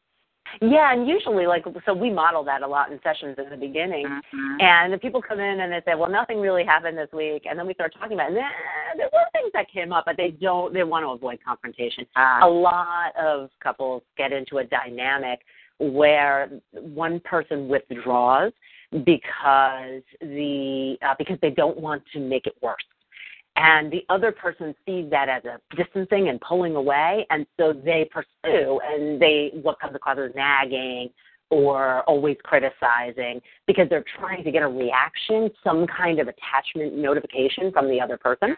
Yeah, 0.61 0.93
and 0.93 1.09
usually 1.09 1.47
like 1.47 1.65
so 1.87 1.95
we 1.95 2.11
model 2.11 2.45
that 2.45 2.63
a 2.63 2.67
lot 2.67 2.93
in 2.93 3.01
sessions 3.03 3.37
in 3.39 3.49
the 3.49 3.57
beginning. 3.57 4.07
Mhm. 4.07 4.63
And 4.63 4.93
the 4.93 4.99
people 4.99 5.23
come 5.23 5.41
in 5.41 5.61
and 5.61 5.73
they 5.73 5.81
say, 5.83 5.95
"Well, 5.95 6.11
nothing 6.11 6.41
really 6.41 6.65
happened 6.65 6.99
this 6.99 7.11
week," 7.13 7.47
and 7.47 7.59
then 7.59 7.67
we 7.67 7.75
start 7.75 7.95
talking 7.99 8.15
about, 8.15 8.33
it. 8.33 8.39
And 8.39 9.01
there 9.01 9.09
were 9.13 9.27
things 9.33 9.51
that 9.53 9.69
came 9.69 9.93
up, 9.93 10.05
but 10.05 10.17
they 10.17 10.31
don't. 10.31 10.73
They 10.73 10.85
want 10.85 11.05
to 11.05 11.11
avoid 11.11 11.39
confrontation. 11.45 12.07
Ah. 12.17 12.41
A 12.43 12.49
lot 12.49 13.17
of 13.17 13.51
couples 13.61 14.03
get 14.17 14.33
into 14.33 14.59
a 14.59 14.65
dynamic 14.65 15.41
where 15.79 16.51
one 16.73 17.21
person 17.21 17.69
withdraws 17.69 18.53
because 19.05 20.03
the 20.21 20.99
uh, 21.03 21.15
because 21.19 21.39
they 21.41 21.51
don't 21.51 21.79
want 21.79 22.03
to 22.13 22.21
make 22.21 22.47
it 22.47 22.55
worse, 22.61 22.85
and 23.57 23.93
the 23.93 24.03
other 24.09 24.33
person 24.33 24.75
sees 24.87 25.11
that 25.11 25.29
as 25.29 25.45
a 25.45 25.59
distancing 25.77 26.29
and 26.29 26.41
pulling 26.41 26.75
away, 26.75 27.27
and 27.31 27.47
so 27.59 27.73
they 27.73 28.09
pursue, 28.11 28.81
and 28.85 29.21
they 29.21 29.51
what 29.63 29.79
comes 29.81 29.95
across 29.95 30.19
as 30.19 30.35
nagging 30.35 31.11
or 31.51 32.01
always 32.05 32.37
criticizing 32.45 33.41
because 33.67 33.87
they're 33.91 34.05
trying 34.19 34.43
to 34.43 34.51
get 34.51 34.63
a 34.63 34.69
reaction, 34.69 35.51
some 35.63 35.87
kind 35.87 36.19
of 36.19 36.29
attachment 36.29 36.97
notification 36.97 37.71
from 37.73 37.89
the 37.89 38.01
other 38.01 38.17
person. 38.17 38.57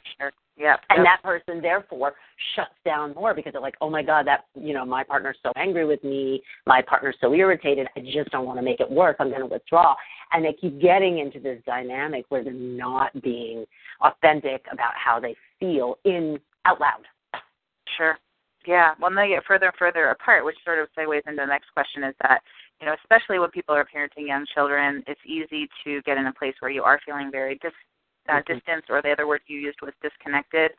Yep. 0.56 0.80
And 0.88 1.04
that 1.04 1.20
person 1.24 1.60
therefore 1.60 2.14
shuts 2.54 2.74
down 2.84 3.12
more 3.14 3.34
because 3.34 3.52
they're 3.52 3.60
like, 3.60 3.74
oh 3.80 3.90
my 3.90 4.02
God, 4.04 4.24
that, 4.28 4.44
you 4.54 4.72
know, 4.72 4.84
my 4.84 5.02
partner's 5.02 5.36
so 5.42 5.50
angry 5.56 5.84
with 5.84 6.02
me. 6.04 6.42
My 6.64 6.80
partner's 6.80 7.16
so 7.20 7.34
irritated. 7.34 7.88
I 7.96 8.00
just 8.00 8.30
don't 8.30 8.46
want 8.46 8.58
to 8.58 8.62
make 8.62 8.78
it 8.78 8.88
worse. 8.88 9.16
I'm 9.18 9.30
going 9.30 9.40
to 9.40 9.46
withdraw. 9.46 9.96
And 10.32 10.44
they 10.44 10.52
keep 10.52 10.80
getting 10.80 11.18
into 11.18 11.40
this 11.40 11.60
dynamic 11.66 12.26
where 12.28 12.44
they're 12.44 12.52
not 12.52 13.20
being 13.20 13.64
authentic 14.00 14.64
about 14.70 14.92
how 14.94 15.18
they 15.18 15.34
feel 15.58 15.96
in 16.04 16.38
out 16.66 16.80
loud. 16.80 17.02
Sure. 17.96 18.16
Yeah. 18.64 18.94
Well, 19.00 19.10
they 19.14 19.28
get 19.28 19.44
further 19.44 19.66
and 19.66 19.74
further 19.76 20.10
apart, 20.10 20.44
which 20.44 20.56
sort 20.64 20.78
of 20.78 20.88
segues 20.96 21.26
into 21.26 21.42
the 21.42 21.46
next 21.46 21.66
question 21.74 22.04
is 22.04 22.14
that, 22.22 22.40
you 22.80 22.86
know, 22.86 22.94
especially 23.02 23.38
when 23.38 23.50
people 23.50 23.74
are 23.74 23.84
parenting 23.84 24.28
young 24.28 24.46
children, 24.54 25.02
it's 25.06 25.20
easy 25.26 25.68
to 25.84 26.00
get 26.02 26.16
in 26.16 26.26
a 26.26 26.32
place 26.32 26.54
where 26.60 26.70
you 26.70 26.82
are 26.82 27.00
feeling 27.04 27.30
very 27.30 27.58
dis- 27.60 27.72
uh, 28.28 28.40
Mhm. 28.40 28.46
distanced, 28.46 28.90
or 28.90 29.02
the 29.02 29.10
other 29.12 29.26
word 29.26 29.42
you 29.46 29.58
used 29.58 29.80
was 29.82 29.92
disconnected 30.02 30.72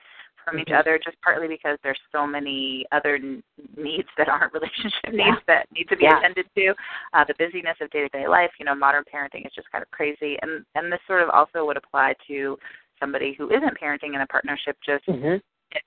from 0.43 0.59
each 0.59 0.67
Mhm. 0.69 0.79
other, 0.79 0.99
just 0.99 1.19
partly 1.21 1.47
because 1.47 1.79
there's 1.81 1.99
so 2.11 2.27
many 2.27 2.85
other 2.91 3.15
n- 3.15 3.43
needs 3.75 4.09
that 4.17 4.29
aren't 4.29 4.53
relationship 4.93 5.13
Yeah. 5.13 5.31
needs 5.31 5.41
that 5.47 5.71
need 5.71 5.89
to 5.89 5.95
be 5.95 6.03
Yeah. 6.05 6.17
attended 6.17 6.47
to. 6.55 6.75
Uh, 7.13 7.23
the 7.23 7.33
busyness 7.35 7.79
of 7.81 7.89
day-to-day 7.89 8.27
life, 8.27 8.51
you 8.59 8.65
know, 8.65 8.75
modern 8.75 9.03
parenting 9.05 9.45
is 9.45 9.53
just 9.53 9.71
kind 9.71 9.81
of 9.81 9.89
crazy, 9.91 10.37
and 10.41 10.65
and 10.75 10.91
this 10.91 11.01
sort 11.07 11.21
of 11.23 11.29
also 11.31 11.65
would 11.65 11.77
apply 11.77 12.13
to 12.27 12.59
somebody 12.99 13.33
who 13.33 13.49
isn't 13.51 13.77
parenting 13.79 14.13
in 14.15 14.21
a 14.21 14.27
partnership, 14.27 14.77
just 14.85 15.05
Mm-hmm. 15.07 15.37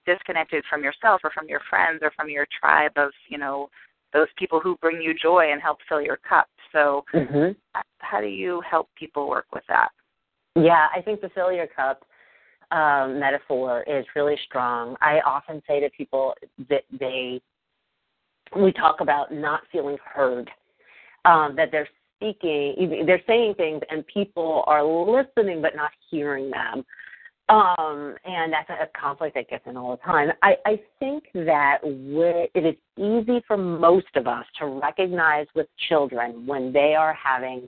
disconnected 0.05 0.65
from 0.69 0.83
yourself 0.85 1.21
or 1.25 1.31
from 1.31 1.49
your 1.49 1.61
friends 1.71 2.03
or 2.03 2.11
from 2.11 2.29
your 2.29 2.47
tribe 2.61 2.93
of 2.97 3.11
you 3.29 3.39
know 3.39 3.71
those 4.13 4.29
people 4.37 4.61
who 4.61 4.77
bring 4.79 5.01
you 5.01 5.15
joy 5.15 5.51
and 5.53 5.63
help 5.63 5.79
fill 5.89 6.01
your 6.01 6.17
cup 6.19 6.49
so 6.73 7.05
Mm-hmm. 7.15 7.53
how 8.01 8.21
do 8.21 8.27
you 8.27 8.61
help 8.69 8.89
people 8.97 9.29
work 9.29 9.47
with 9.55 9.65
that 9.69 9.91
Yeah, 10.65 10.87
I 10.95 11.01
think 11.03 11.21
the 11.21 11.29
fill 11.31 11.53
your 11.53 11.67
cup 11.67 12.05
um, 12.71 13.19
metaphor 13.19 13.83
is 13.87 14.05
really 14.15 14.37
strong. 14.47 14.97
I 15.01 15.21
often 15.25 15.63
say 15.67 15.81
to 15.81 15.91
people 15.91 16.35
that 16.69 16.85
they, 16.99 17.41
we 18.57 18.73
talk 18.73 19.01
about 19.01 19.33
not 19.33 19.63
feeling 19.73 19.97
heard, 20.05 20.51
um, 21.25 21.55
that 21.57 21.71
they're 21.71 21.89
speaking, 22.17 23.05
they're 23.07 23.23
saying 23.27 23.55
things 23.55 23.81
and 23.91 24.07
people 24.07 24.65
are 24.67 24.85
listening 24.85 25.63
but 25.63 25.77
not 25.77 25.91
hearing 26.11 26.51
them. 26.51 26.85
Um, 27.49 28.15
and 28.27 28.53
that's 28.53 28.69
a 28.69 28.89
conflict 29.01 29.35
that 29.35 29.49
gets 29.49 29.65
in 29.67 29.77
all 29.79 29.93
the 29.93 30.03
time. 30.03 30.29
I, 30.43 30.57
I 30.67 30.81
think 30.99 31.25
that 31.33 31.79
it 31.83 32.67
is 32.67 32.75
easy 32.99 33.43
for 33.47 33.57
most 33.57 34.15
of 34.17 34.27
us 34.27 34.45
to 34.59 34.67
recognize 34.67 35.47
with 35.55 35.67
children 35.89 36.47
when 36.47 36.75
they 36.75 36.95
are 36.95 37.15
having 37.15 37.67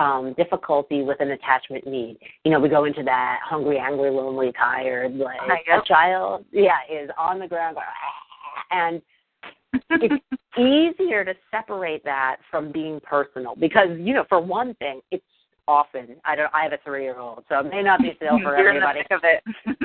um, 0.00 0.34
difficulty 0.38 1.02
with 1.02 1.20
an 1.20 1.30
attachment 1.32 1.86
need. 1.86 2.18
You 2.44 2.50
know, 2.50 2.58
we 2.58 2.70
go 2.70 2.84
into 2.84 3.02
that 3.04 3.40
hungry, 3.44 3.78
angry, 3.78 4.10
lonely, 4.10 4.50
tired, 4.58 5.14
like 5.14 5.66
a 5.70 5.86
child, 5.86 6.44
yeah, 6.52 6.78
is 6.90 7.10
on 7.18 7.38
the 7.38 7.46
ground 7.46 7.76
going, 7.76 7.86
"Ah," 7.86 8.64
and 8.70 9.02
it's 10.02 10.24
easier 10.58 11.24
to 11.24 11.34
separate 11.50 12.02
that 12.04 12.36
from 12.50 12.72
being 12.72 12.98
personal 13.00 13.54
because, 13.54 13.88
you 13.98 14.14
know, 14.14 14.24
for 14.28 14.40
one 14.40 14.74
thing, 14.74 15.00
it's 15.10 15.22
often 15.68 16.16
I 16.24 16.34
don't 16.34 16.50
I 16.52 16.62
have 16.64 16.72
a 16.72 16.78
three 16.82 17.04
year 17.04 17.18
old, 17.18 17.44
so 17.48 17.60
it 17.60 17.70
may 17.70 17.82
not 17.82 18.00
be 18.00 18.12
still 18.16 18.38
for 18.42 18.56
you're 18.58 18.72
in 18.72 18.80
the 18.80 18.88
everybody. 18.88 19.00
thick 19.00 19.10
of 19.10 19.20
it 19.22 19.42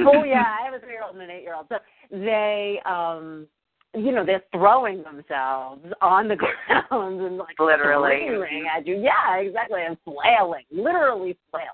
oh 0.07 0.23
yeah, 0.23 0.55
I 0.59 0.65
have 0.65 0.73
a 0.73 0.79
three 0.79 0.93
year 0.93 1.03
old 1.03 1.15
and 1.15 1.23
an 1.23 1.29
eight 1.29 1.43
year 1.43 1.53
old. 1.55 1.67
So 1.69 1.75
they 2.09 2.81
um 2.85 3.47
you 3.95 4.11
know, 4.11 4.25
they're 4.25 4.43
throwing 4.51 5.03
themselves 5.03 5.85
on 6.01 6.27
the 6.27 6.35
ground 6.67 7.21
and 7.21 7.37
like 7.37 7.59
Literally. 7.59 8.21
screaming 8.25 8.65
at 8.75 8.85
you. 8.85 8.95
Yeah, 8.97 9.37
exactly. 9.37 9.81
And 9.85 9.97
flailing, 10.03 10.65
literally 10.71 11.37
flailing. 11.51 11.69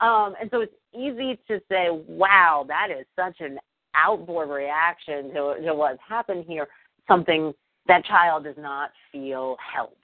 Um, 0.00 0.34
and 0.40 0.50
so 0.50 0.60
it's 0.60 0.74
easy 0.92 1.38
to 1.48 1.60
say, 1.68 1.86
wow, 2.08 2.64
that 2.68 2.88
is 2.90 3.06
such 3.16 3.40
an 3.40 3.58
outboard 3.94 4.50
reaction 4.50 5.28
to, 5.28 5.54
to 5.64 5.74
what's 5.74 6.00
happened 6.06 6.44
here. 6.48 6.66
Something 7.06 7.52
that 7.86 8.04
child 8.04 8.44
does 8.44 8.56
not 8.58 8.90
feel 9.12 9.56
held 9.74 9.96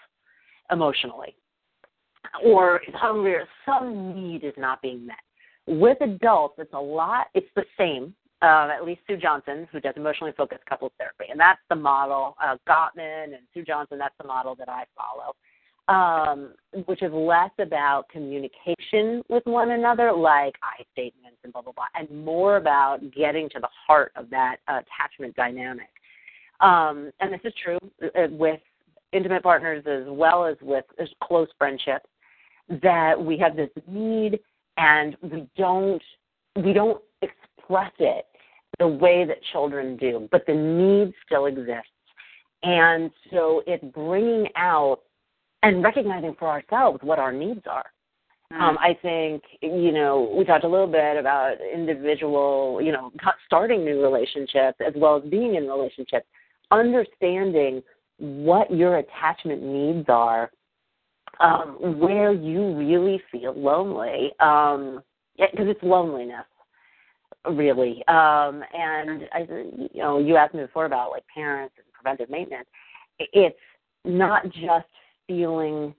emotionally 0.71 1.35
or 2.45 2.81
is 2.87 2.95
hungry 2.95 3.35
or 3.35 3.49
some 3.67 4.15
need 4.15 4.45
is 4.45 4.55
not 4.57 4.81
being 4.83 5.07
met. 5.07 5.17
With 5.67 5.99
adults, 6.01 6.55
it's 6.59 6.73
a 6.73 6.81
lot, 6.81 7.27
it's 7.35 7.47
the 7.57 7.65
same. 7.79 8.15
Uh, 8.43 8.71
at 8.75 8.85
least 8.87 9.03
Sue 9.07 9.19
Johnson, 9.19 9.69
who 9.71 9.81
does 9.81 9.95
emotionally 9.97 10.33
focused 10.35 10.65
couples 10.65 10.93
therapy, 10.97 11.27
and 11.31 11.39
that's 11.39 11.61
the 11.69 11.77
model. 11.77 12.37
Uh, 12.43 12.57
Gottman 12.67 13.25
and 13.25 13.45
Sue 13.53 13.63
Johnson, 13.63 13.99
that's 13.99 14.15
the 14.19 14.27
model 14.27 14.55
that 14.55 14.69
I 14.69 14.85
follow. 14.97 15.35
um, 15.91 16.55
which 16.87 17.03
is 17.03 17.13
less 17.13 17.51
about 17.59 18.09
communication 18.09 19.23
with 19.29 19.45
one 19.45 19.73
another, 19.73 20.13
like 20.13 20.55
I 20.63 20.85
statements 20.93 21.39
and 21.43 21.53
blah 21.53 21.63
blah 21.63 21.73
blah, 21.73 21.87
and 21.97 22.25
more 22.25 22.57
about 22.57 23.01
getting 23.13 23.49
to 23.51 23.59
the 23.61 23.69
heart 23.87 24.13
of 24.15 24.31
that 24.31 24.57
attachment 24.69 25.35
dynamic. 25.35 25.89
Um, 26.61 27.11
and 27.21 27.33
this 27.33 27.41
is 27.43 27.53
true 27.63 27.79
uh, 28.05 28.29
with 28.31 28.61
intimate 29.13 29.43
partners 29.43 29.85
as 29.87 30.05
well 30.07 30.47
as 30.47 30.57
with 30.63 30.85
close 31.25 31.49
friendships 31.59 32.07
that 32.83 33.15
we 33.21 33.37
have 33.39 33.57
this 33.57 33.71
need 33.89 34.39
and 34.77 35.17
we 35.21 35.49
don't 35.57 36.03
we 36.63 36.73
don't 36.73 37.03
express 37.23 37.91
it 37.99 38.27
the 38.79 38.89
way 38.89 39.25
that 39.25 39.39
children 39.53 39.97
do, 39.97 40.29
but 40.31 40.47
the 40.47 40.55
need 40.55 41.13
still 41.27 41.47
exists. 41.47 41.91
And 42.63 43.11
so 43.31 43.63
it's 43.67 43.85
bringing 43.95 44.49
out 44.57 45.01
and 45.63 45.83
recognizing 45.83 46.35
for 46.39 46.49
ourselves 46.49 47.01
what 47.03 47.19
our 47.19 47.33
needs 47.33 47.63
are. 47.69 47.87
Mm. 48.53 48.61
Um, 48.61 48.79
I 48.79 48.97
think, 49.01 49.43
you 49.61 49.93
know, 49.93 50.33
we 50.37 50.45
talked 50.45 50.65
a 50.65 50.69
little 50.69 50.87
bit 50.87 51.17
about 51.17 51.57
individual, 51.73 52.81
you 52.83 52.93
know, 52.93 53.13
starting 53.47 53.85
new 53.85 54.03
relationships 54.03 54.79
as 54.87 54.93
well 54.97 55.17
as 55.17 55.31
being 55.31 55.55
in 55.55 55.67
relationships, 55.67 56.27
understanding 56.71 57.83
what 58.19 58.71
your 58.71 58.99
attachment 58.99 59.63
needs 59.63 60.07
are, 60.09 60.51
um, 61.41 61.99
where 61.99 62.33
you 62.33 62.77
really 62.77 63.23
feel 63.33 63.55
lonely, 63.55 64.33
um, 64.41 65.03
because 65.39 65.69
it's 65.69 65.83
loneliness 65.83 66.45
really. 67.49 68.05
Um, 68.09 68.63
and 68.73 69.29
I, 69.33 69.47
you 69.49 70.03
know, 70.03 70.19
you 70.19 70.37
asked 70.37 70.55
me 70.55 70.63
before 70.63 70.87
about 70.87 71.11
like 71.11 71.25
parents 71.33 71.75
and 71.79 71.87
preventive 71.93 72.31
maintenance. 72.31 72.69
It's 73.19 73.57
not 74.05 74.45
just 74.51 74.87
feeling 75.27 75.95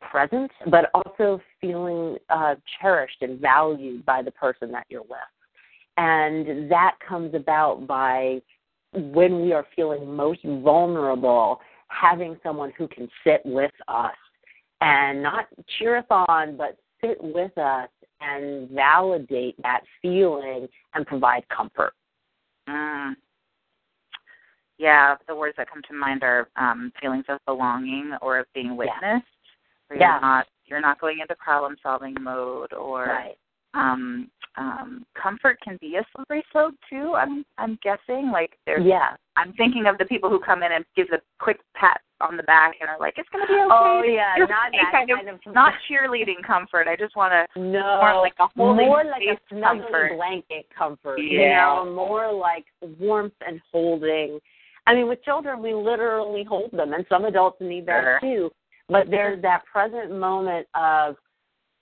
present, 0.00 0.50
but 0.70 0.90
also 0.94 1.40
feeling 1.60 2.16
uh, 2.30 2.54
cherished 2.80 3.20
and 3.20 3.38
valued 3.38 4.04
by 4.06 4.22
the 4.22 4.30
person 4.30 4.72
that 4.72 4.86
you're 4.88 5.02
with. 5.02 5.18
And 5.96 6.70
that 6.70 6.96
comes 7.06 7.34
about 7.34 7.86
by 7.86 8.40
when 8.92 9.42
we 9.42 9.52
are 9.52 9.66
feeling 9.76 10.14
most 10.14 10.40
vulnerable, 10.42 11.60
having 11.88 12.36
someone 12.42 12.72
who 12.76 12.88
can 12.88 13.08
sit 13.22 13.42
with 13.44 13.72
us 13.88 14.14
and 14.80 15.22
not 15.22 15.46
cheer 15.78 15.98
us 15.98 16.06
on, 16.10 16.56
but 16.56 16.78
sit 17.00 17.18
with 17.20 17.56
us 17.58 17.88
and 18.20 18.68
validate 18.70 19.60
that 19.62 19.80
feeling 20.02 20.68
and 20.94 21.06
provide 21.06 21.48
comfort. 21.48 21.92
Mm. 22.68 23.14
Yeah, 24.78 25.16
the 25.28 25.34
words 25.34 25.54
that 25.58 25.70
come 25.70 25.82
to 25.88 25.94
mind 25.94 26.22
are 26.22 26.48
um, 26.56 26.92
feelings 27.00 27.24
of 27.28 27.38
belonging 27.46 28.12
or 28.22 28.38
of 28.38 28.46
being 28.54 28.76
witnessed. 28.76 29.00
Yeah. 29.02 29.20
You're 29.90 29.98
yeah. 29.98 30.18
not 30.20 30.46
you're 30.66 30.80
not 30.80 31.00
going 31.00 31.18
into 31.20 31.34
problem 31.34 31.76
solving 31.82 32.14
mode 32.20 32.72
or 32.72 33.06
right. 33.06 33.36
Um 33.74 34.28
um 34.56 35.06
comfort 35.20 35.58
can 35.62 35.78
be 35.80 35.96
a 35.96 36.04
slippery 36.14 36.42
slope 36.52 36.74
too, 36.88 37.14
I'm 37.16 37.44
I'm 37.58 37.78
guessing. 37.82 38.30
Like 38.32 38.58
there's 38.66 38.84
yeah. 38.84 39.16
I'm 39.36 39.52
thinking 39.54 39.86
of 39.86 39.96
the 39.98 40.04
people 40.04 40.28
who 40.28 40.38
come 40.40 40.62
in 40.62 40.72
and 40.72 40.84
give 40.96 41.08
the 41.08 41.20
quick 41.38 41.60
pat 41.74 42.00
on 42.20 42.36
the 42.36 42.42
back 42.42 42.74
and 42.80 42.90
are 42.90 42.98
like, 43.00 43.14
"It's 43.16 43.28
going 43.30 43.46
to 43.46 43.48
be 43.48 43.54
okay." 43.54 43.68
Oh 43.70 44.02
yeah, 44.04 44.34
You're 44.36 44.48
not 44.48 44.72
that 44.72 44.92
kind, 44.92 45.08
kind 45.08 45.28
of, 45.28 45.34
of, 45.46 45.54
not 45.54 45.72
cheerleading 45.88 46.44
comfort. 46.46 46.86
I 46.88 46.96
just 46.96 47.16
want 47.16 47.32
to 47.32 47.60
no 47.60 48.00
more 48.00 48.20
like 48.20 48.34
a 48.40 48.48
holding 48.54 48.86
more 48.86 49.04
like 49.04 49.22
a 49.22 49.54
snuggly 49.54 49.80
comfort. 49.82 50.16
blanket 50.16 50.66
comfort. 50.76 51.16
Yeah. 51.18 51.40
You 51.40 51.84
know, 51.86 51.94
more 51.94 52.32
like 52.32 52.66
warmth 52.98 53.32
and 53.46 53.60
holding. 53.72 54.38
I 54.86 54.94
mean, 54.94 55.08
with 55.08 55.22
children, 55.24 55.62
we 55.62 55.72
literally 55.72 56.44
hold 56.44 56.72
them, 56.72 56.92
and 56.92 57.06
some 57.08 57.24
adults 57.24 57.58
need 57.60 57.86
that 57.86 58.02
Sure. 58.02 58.20
too. 58.20 58.50
But 58.88 59.08
there's 59.08 59.40
that 59.42 59.62
present 59.64 60.10
moment 60.18 60.66
of 60.74 61.16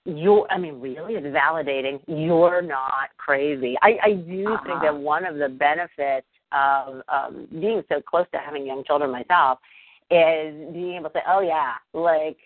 you're 0.09 0.47
I 0.51 0.59
mean, 0.59 0.81
really 0.81 1.15
it's 1.15 1.27
validating 1.27 2.01
you're 2.07 2.63
not 2.63 3.11
crazy. 3.19 3.77
I, 3.83 3.99
I 4.03 4.13
do 4.13 4.45
think 4.65 4.77
Uh-huh. 4.77 4.85
that 4.85 4.97
one 4.97 5.25
of 5.27 5.37
the 5.37 5.49
benefits 5.49 6.27
of 6.53 7.03
um 7.09 7.47
being 7.51 7.83
so 7.91 8.01
close 8.01 8.27
to 8.33 8.39
having 8.39 8.67
young 8.67 8.83
children 8.85 9.11
myself 9.11 9.59
is 10.11 10.55
being 10.73 10.95
able 10.97 11.11
to 11.11 11.19
say, 11.19 11.23
Oh 11.29 11.41
yeah, 11.41 11.75
like 11.93 12.39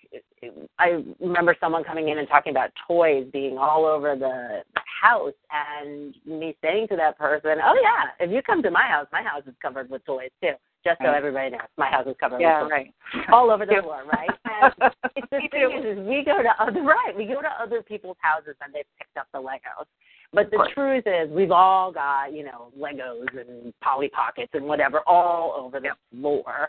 I 0.80 1.04
remember 1.20 1.54
someone 1.60 1.84
coming 1.84 2.08
in 2.08 2.18
and 2.18 2.26
talking 2.26 2.50
about 2.50 2.70
toys 2.88 3.26
being 3.32 3.56
all 3.58 3.84
over 3.86 4.16
the 4.16 4.62
house 5.00 5.32
and 5.52 6.16
me 6.26 6.56
saying 6.62 6.88
to 6.88 6.96
that 6.96 7.16
person, 7.16 7.58
Oh 7.64 7.78
yeah, 7.80 8.26
if 8.26 8.32
you 8.32 8.42
come 8.42 8.62
to 8.64 8.70
my 8.72 8.82
house, 8.88 9.06
my 9.12 9.22
house 9.22 9.44
is 9.46 9.54
covered 9.62 9.88
with 9.88 10.04
toys 10.04 10.30
too. 10.42 10.54
Just 10.84 11.00
so 11.00 11.12
everybody 11.12 11.50
knows, 11.50 11.60
my 11.76 11.88
house 11.88 12.06
is 12.08 12.16
covered 12.18 12.40
Yeah, 12.40 12.62
with 12.62 12.72
right. 12.72 12.92
all 13.32 13.50
over 13.52 13.64
the 13.64 13.76
floor, 13.82 14.02
right? 14.12 14.28
And 14.44 14.72
it's 15.16 15.26
the 15.30 15.48
thing 15.50 15.70
is, 15.78 15.98
is 15.98 16.06
we 16.06 16.24
go 16.24 16.42
to 16.42 16.50
other 16.62 16.82
right, 16.82 17.12
we 17.16 17.24
go 17.26 17.40
to 17.40 17.48
other 17.62 17.82
people's 17.82 18.16
houses 18.20 18.56
and 18.64 18.74
they've 18.74 18.84
picked 18.98 19.16
up 19.16 19.28
the 19.32 19.38
Legos. 19.38 19.86
But 20.32 20.50
the 20.50 20.66
truth 20.74 21.04
is, 21.06 21.30
we've 21.30 21.50
all 21.52 21.92
got 21.92 22.32
you 22.32 22.42
know 22.44 22.72
Legos 22.78 23.28
and 23.38 23.72
Polly 23.80 24.08
Pockets 24.08 24.50
and 24.54 24.64
whatever 24.64 25.00
all 25.06 25.54
over 25.56 25.78
the 25.78 25.90
floor. 26.10 26.68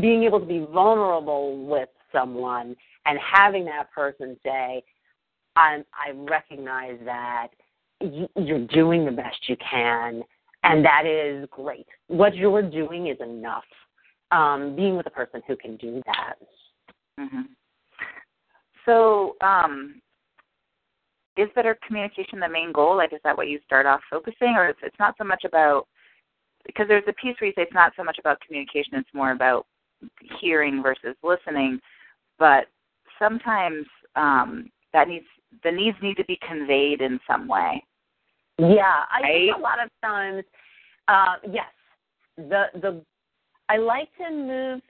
Being 0.00 0.24
able 0.24 0.40
to 0.40 0.46
be 0.46 0.66
vulnerable 0.72 1.64
with 1.66 1.88
someone 2.12 2.76
and 3.06 3.18
having 3.18 3.64
that 3.66 3.90
person 3.92 4.36
say, 4.44 4.82
"I'm 5.56 5.84
I 5.94 6.10
recognize 6.12 6.98
that 7.04 7.48
you- 8.00 8.28
you're 8.36 8.66
doing 8.66 9.04
the 9.06 9.12
best 9.12 9.48
you 9.48 9.56
can." 9.56 10.22
And 10.64 10.82
that 10.84 11.04
is 11.06 11.46
great. 11.50 11.86
What 12.08 12.34
you're 12.34 12.62
doing 12.62 13.08
is 13.08 13.18
enough 13.20 13.64
um, 14.30 14.74
being 14.74 14.96
with 14.96 15.06
a 15.06 15.10
person 15.10 15.42
who 15.46 15.56
can 15.56 15.76
do 15.76 16.02
that. 16.06 16.34
hmm 17.18 17.42
So, 18.86 19.36
um, 19.42 20.00
is 21.36 21.48
better 21.54 21.76
communication 21.86 22.40
the 22.40 22.48
main 22.48 22.72
goal? 22.72 22.96
Like, 22.96 23.12
is 23.12 23.20
that 23.24 23.36
what 23.36 23.48
you 23.48 23.58
start 23.66 23.86
off 23.86 24.00
focusing, 24.08 24.54
or 24.56 24.68
it's, 24.68 24.78
it's 24.82 24.98
not 24.98 25.14
so 25.18 25.24
much 25.24 25.44
about? 25.44 25.86
Because 26.64 26.88
there's 26.88 27.04
a 27.08 27.12
piece 27.12 27.36
where 27.40 27.48
you 27.48 27.52
say 27.54 27.62
it's 27.62 27.74
not 27.74 27.92
so 27.96 28.02
much 28.02 28.18
about 28.18 28.40
communication; 28.40 28.94
it's 28.94 29.08
more 29.12 29.32
about 29.32 29.66
hearing 30.40 30.82
versus 30.82 31.14
listening. 31.22 31.78
But 32.38 32.68
sometimes 33.18 33.84
um, 34.16 34.70
that 34.94 35.08
needs 35.08 35.26
the 35.62 35.70
needs 35.70 35.96
need 36.02 36.16
to 36.16 36.24
be 36.24 36.38
conveyed 36.46 37.00
in 37.02 37.20
some 37.28 37.48
way. 37.48 37.84
Yeah, 38.58 39.04
I 39.10 39.22
think 39.22 39.56
a 39.56 39.60
lot 39.60 39.82
of 39.82 39.90
times, 40.02 40.44
uh, 41.08 41.36
yes, 41.50 41.66
the 42.36 42.66
the 42.80 43.02
I 43.68 43.78
like 43.78 44.08
to 44.18 44.30
move 44.30 44.80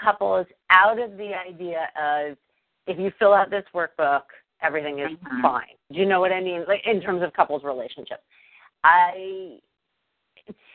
couples 0.00 0.46
out 0.70 1.00
of 1.00 1.16
the 1.16 1.32
idea 1.34 1.88
of 2.00 2.36
if 2.86 2.98
you 2.98 3.10
fill 3.18 3.34
out 3.34 3.50
this 3.50 3.64
workbook, 3.74 4.22
everything 4.62 5.00
is 5.00 5.10
Mhm. 5.10 5.42
fine. 5.42 5.74
Do 5.90 5.98
you 5.98 6.06
know 6.06 6.20
what 6.20 6.32
I 6.32 6.40
mean? 6.40 6.64
Like 6.66 6.86
in 6.86 7.00
terms 7.00 7.22
of 7.22 7.32
couples 7.32 7.64
relationships, 7.64 8.22
I 8.84 9.60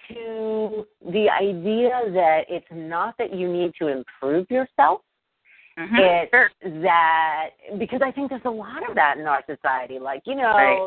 to 0.09 0.87
the 1.05 1.29
idea 1.29 2.11
that 2.11 2.45
it's 2.49 2.69
not 2.71 3.17
that 3.17 3.33
you 3.33 3.47
need 3.47 3.73
to 3.75 3.87
improve 3.87 4.49
yourself 4.51 5.01
Mm-hmm. 5.77 5.95
it's 5.97 6.31
sure. 6.31 6.49
that 6.83 7.49
because 7.79 8.01
I 8.05 8.11
think 8.11 8.29
there's 8.29 8.41
a 8.45 8.49
lot 8.49 8.87
of 8.87 8.95
that 8.95 9.17
in 9.17 9.25
our 9.25 9.43
society. 9.49 9.97
Like, 9.99 10.21
you 10.25 10.35
know, 10.35 10.43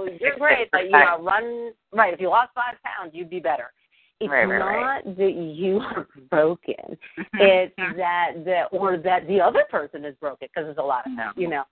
Right. 0.07 0.21
you're 0.21 0.37
great, 0.37 0.69
but 0.71 0.85
you 0.85 0.91
know, 0.93 1.21
run 1.21 1.73
right. 1.93 2.15
If 2.15 2.21
you 2.21 2.29
lost 2.29 2.51
five 2.55 2.77
pounds, 2.85 3.13
you'd 3.15 3.31
be 3.31 3.41
better. 3.41 3.73
It's 4.21 4.31
Right, 4.31 4.45
right, 4.47 5.05
not 5.05 5.17
that 5.17 5.33
you 5.35 5.79
are 5.81 6.07
broken. 6.31 6.97
Mm-hmm. 7.19 7.39
It's 7.41 7.75
that 7.97 8.33
that 8.45 8.69
or 8.71 8.97
that 8.99 9.27
the 9.27 9.41
other 9.41 9.65
person 9.71 10.05
is 10.05 10.15
broken 10.21 10.49
because 10.55 10.67
there's 10.67 10.79
a 10.79 10.83
lot 10.83 11.07
of 11.07 11.13
No. 11.13 11.31
you 11.37 11.49
know. 11.49 11.65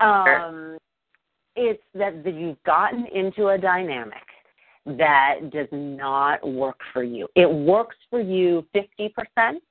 Um, 0.00 0.78
it's 1.56 1.82
that, 1.94 2.22
that 2.22 2.34
you've 2.34 2.62
gotten 2.62 3.06
into 3.06 3.48
a 3.48 3.58
dynamic 3.58 4.22
that 4.96 5.50
does 5.50 5.68
not 5.70 6.46
work 6.48 6.80
for 6.92 7.02
you. 7.02 7.28
It 7.34 7.50
works 7.50 7.96
for 8.08 8.20
you 8.20 8.66
50%, 8.74 9.10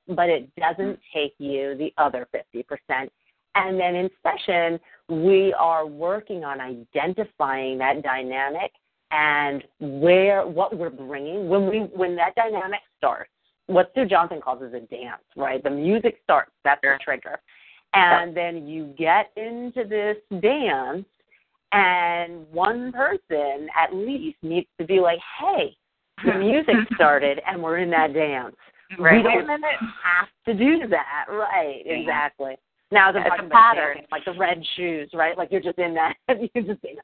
but 0.08 0.28
it 0.28 0.48
doesn't 0.56 0.98
mm-hmm. 0.98 1.18
take 1.18 1.34
you 1.38 1.76
the 1.76 1.92
other 1.98 2.28
50%. 2.34 3.08
And 3.54 3.80
then 3.80 3.96
in 3.96 4.10
session, 4.22 4.78
we 5.08 5.52
are 5.54 5.86
working 5.86 6.44
on 6.44 6.60
identifying 6.60 7.78
that 7.78 8.02
dynamic 8.02 8.70
and 9.10 9.64
where 9.80 10.46
what 10.46 10.76
we're 10.76 10.90
bringing 10.90 11.48
when 11.48 11.68
we 11.68 11.78
when 11.78 12.14
that 12.16 12.34
dynamic 12.34 12.80
starts. 12.98 13.30
What 13.66 13.90
Sue 13.94 14.04
Johnson 14.04 14.40
calls 14.40 14.62
is 14.62 14.74
a 14.74 14.80
dance, 14.80 15.22
right? 15.36 15.62
The 15.62 15.70
music 15.70 16.20
starts. 16.24 16.52
That's 16.62 16.80
the 16.82 16.98
trigger, 17.02 17.40
and 17.94 18.36
then 18.36 18.66
you 18.66 18.94
get 18.98 19.32
into 19.36 19.88
this 19.88 20.16
dance 20.40 21.06
and 21.72 22.46
one 22.50 22.92
person 22.92 23.68
at 23.76 23.94
least 23.94 24.38
needs 24.42 24.68
to 24.80 24.86
be 24.86 25.00
like, 25.00 25.18
"Hey, 25.40 25.76
the 26.24 26.34
music 26.34 26.74
started, 26.94 27.40
and 27.46 27.62
we're 27.62 27.78
in 27.78 27.90
that 27.90 28.12
dance. 28.12 28.56
Right. 28.98 29.16
We 29.16 29.22
don't 29.22 29.48
have 29.48 30.28
to 30.46 30.54
do 30.54 30.88
that, 30.88 31.26
right? 31.28 31.82
Exactly. 31.84 32.56
Now, 32.90 33.12
the 33.12 33.18
It's 33.18 33.26
a 33.26 33.30
talking 33.30 33.46
about 33.46 33.74
pattern. 33.74 33.98
like 34.10 34.24
the 34.24 34.32
red 34.38 34.62
shoes, 34.76 35.10
right? 35.12 35.36
Like 35.36 35.50
you're 35.52 35.60
just 35.60 35.78
in 35.78 35.94
that, 35.94 36.14
you're 36.28 36.64
just 36.64 36.80
dancing 36.80 36.98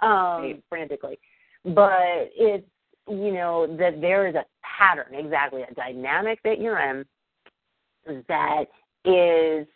um, 0.00 0.62
frantically. 0.68 1.18
But 1.64 2.30
it's 2.36 2.66
you 3.08 3.32
know 3.32 3.66
that 3.78 4.00
there 4.00 4.26
is 4.26 4.34
a 4.34 4.44
pattern, 4.62 5.14
exactly 5.14 5.62
a 5.62 5.72
dynamic 5.74 6.38
that 6.44 6.60
you're 6.60 6.80
in 6.80 7.04
that 8.28 8.64
is 9.04 9.66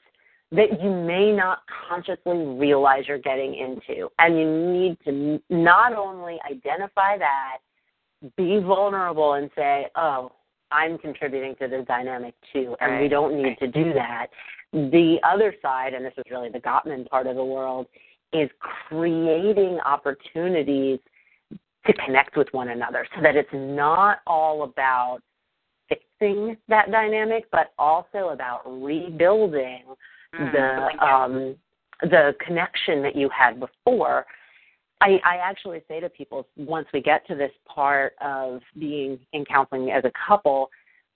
that 0.53 0.83
you 0.83 0.91
may 0.91 1.31
not 1.33 1.61
consciously 1.89 2.37
realize 2.37 3.05
you're 3.07 3.19
getting 3.19 3.55
into. 3.55 4.09
And 4.19 4.39
you 4.39 4.47
need 4.47 4.99
to 5.05 5.41
not 5.49 5.93
only 5.93 6.39
identify 6.51 7.17
that, 7.19 7.59
be 8.37 8.59
vulnerable 8.59 9.35
and 9.35 9.51
say, 9.57 9.87
oh, 9.97 10.33
I'm 10.73 10.99
contributing 10.99 11.55
to 11.61 11.69
the 11.69 11.83
dynamic 11.87 12.35
too, 12.53 12.77
and 12.81 12.93
right. 12.93 13.03
we 13.03 13.09
don't 13.09 13.41
need 13.43 13.59
to 13.59 13.67
do 13.67 13.93
that. 13.95 14.29
The 14.73 15.19
other 15.25 15.55
side, 15.63 15.95
and 15.95 16.05
this 16.05 16.13
is 16.17 16.25
really 16.31 16.49
the 16.49 16.61
Gottman 16.61 17.09
part 17.09 17.27
of 17.27 17.37
the 17.37 17.45
world, 17.45 17.87
is 18.33 18.49
creating 18.89 19.81
opportunities 19.85 21.01
to 21.87 21.93
connect 22.05 22.37
with 22.37 22.49
one 22.53 22.69
another 22.69 23.07
so 23.17 23.23
that 23.23 23.35
it's 23.35 23.49
not 23.53 24.19
all 24.27 24.63
about 24.63 25.21
fixing 25.89 26.57
that 26.69 26.91
dynamic, 26.93 27.51
but 27.51 27.73
also 27.79 28.29
about 28.29 28.63
rebuilding 28.83 29.83
Mm, 30.39 30.53
the 30.53 31.05
um, 31.05 31.57
the 32.03 32.35
connection 32.45 33.03
that 33.03 33.17
you 33.17 33.29
had 33.37 33.61
before. 33.61 34.27
I, 35.03 35.19
I 35.25 35.37
actually 35.43 35.81
say 35.89 36.01
to 36.01 36.09
people 36.09 36.47
once 36.57 36.87
we 36.93 37.01
get 37.01 37.27
to 37.29 37.35
this 37.35 37.53
part 37.67 38.15
of 38.21 38.61
being 38.79 39.19
in 39.33 39.45
counseling 39.45 39.91
as 39.91 40.05
a 40.05 40.13
couple, 40.29 40.71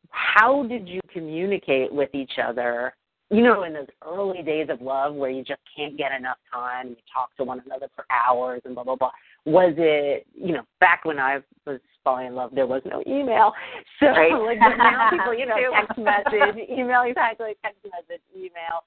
how 0.08 0.64
did 0.66 0.88
you 0.88 1.00
communicate 1.12 1.92
with 1.92 2.14
each 2.14 2.32
other? 2.42 2.94
You 3.30 3.42
know, 3.42 3.64
in 3.64 3.72
those 3.72 3.86
early 4.06 4.42
days 4.42 4.68
of 4.70 4.80
love 4.80 5.14
where 5.14 5.30
you 5.30 5.42
just 5.42 5.60
can't 5.74 5.96
get 5.96 6.12
enough 6.12 6.38
time, 6.52 6.90
you 6.90 6.96
talk 7.12 7.34
to 7.36 7.44
one 7.44 7.62
another 7.64 7.88
for 7.94 8.04
hours 8.10 8.62
and 8.64 8.74
blah 8.74 8.84
blah 8.84 8.96
blah. 8.96 9.10
Was 9.44 9.74
it, 9.76 10.26
you 10.34 10.54
know, 10.54 10.62
back 10.80 11.04
when 11.04 11.18
I 11.18 11.40
was 11.66 11.80
falling 12.02 12.28
in 12.28 12.34
love, 12.34 12.50
there 12.54 12.66
was 12.66 12.82
no 12.84 13.02
email. 13.06 13.52
So 14.00 14.06
Right. 14.06 14.32
like 14.46 14.58
now 14.58 15.10
people, 15.10 15.34
you 15.34 15.46
know, 15.46 15.56
text 15.72 15.98
message, 15.98 16.68
email, 16.70 17.02
exactly, 17.02 17.54
text 17.62 17.78
message, 17.84 18.22
email 18.34 18.84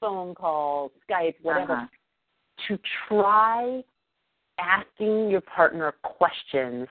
phone 0.00 0.34
calls, 0.34 0.92
Skype, 1.08 1.34
whatever, 1.42 1.74
Uh-huh. 1.74 1.86
to 2.68 2.78
try 3.08 3.82
asking 4.58 5.30
your 5.30 5.40
partner 5.40 5.92
questions, 6.02 6.88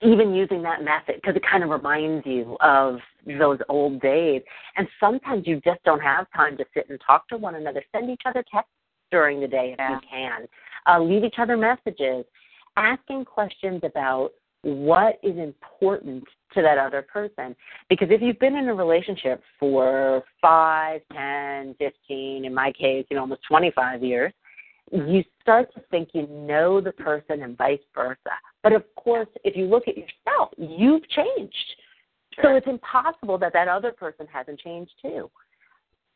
even 0.00 0.34
using 0.34 0.62
that 0.62 0.82
method, 0.82 1.16
because 1.16 1.36
it 1.36 1.42
kind 1.42 1.62
of 1.62 1.68
reminds 1.70 2.24
you 2.26 2.56
of 2.60 3.00
those 3.26 3.58
old 3.68 4.00
days. 4.00 4.42
And 4.76 4.88
sometimes 4.98 5.46
you 5.46 5.60
just 5.60 5.82
don't 5.84 6.00
have 6.00 6.26
time 6.34 6.56
to 6.56 6.64
sit 6.72 6.88
and 6.88 6.98
talk 7.06 7.28
to 7.28 7.36
one 7.36 7.56
another. 7.56 7.84
Send 7.92 8.08
each 8.08 8.22
other 8.24 8.42
texts 8.50 8.72
during 9.10 9.40
the 9.40 9.48
day 9.48 9.72
if 9.72 9.78
Yeah. 9.78 9.90
you 9.94 10.00
can. 10.08 10.48
Uh, 10.86 11.00
leave 11.00 11.24
each 11.24 11.38
other 11.38 11.56
messages. 11.56 12.24
Asking 12.76 13.24
questions 13.26 13.84
about 13.84 14.32
what 14.62 15.18
is 15.22 15.36
important 15.38 16.24
to 16.54 16.62
that 16.62 16.78
other 16.78 17.02
person. 17.02 17.54
Because 17.88 18.08
if 18.10 18.20
you've 18.20 18.38
been 18.38 18.56
in 18.56 18.68
a 18.68 18.74
relationship 18.74 19.42
for 19.58 20.22
five, 20.40 21.00
ten, 21.12 21.74
fifteen, 21.78 22.44
in 22.44 22.54
my 22.54 22.72
case, 22.72 23.06
you 23.10 23.16
know, 23.16 23.22
almost 23.22 23.42
25 23.48 24.02
years, 24.02 24.32
you 24.92 25.22
start 25.40 25.72
to 25.74 25.80
think 25.90 26.10
you 26.14 26.26
know 26.26 26.80
the 26.80 26.92
person 26.92 27.42
and 27.42 27.56
vice 27.56 27.78
versa. 27.94 28.18
But 28.62 28.72
of 28.72 28.84
course, 28.96 29.28
if 29.44 29.56
you 29.56 29.66
look 29.66 29.84
at 29.86 29.96
yourself, 29.96 30.50
you've 30.58 31.08
changed. 31.08 31.54
So 32.42 32.56
it's 32.56 32.66
impossible 32.66 33.38
that 33.38 33.52
that 33.52 33.68
other 33.68 33.92
person 33.92 34.26
hasn't 34.32 34.60
changed 34.60 34.92
too. 35.00 35.30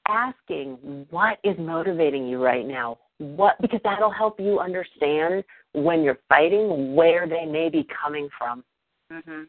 Asking 0.07 1.07
what 1.11 1.39
is 1.45 1.57
motivating 1.59 2.27
you 2.27 2.43
right 2.43 2.67
now, 2.67 2.99
what 3.19 3.55
because 3.61 3.81
that'll 3.85 4.11
help 4.11 4.39
you 4.39 4.61
understand 4.61 5.43
when 5.73 6.03
you're 6.03 6.19
fighting 6.29 6.95
where 6.95 7.27
they 7.27 7.47
may 7.47 7.71
be 7.71 7.85
coming 8.03 8.29
from. 8.39 8.63
Mhm. 9.11 9.49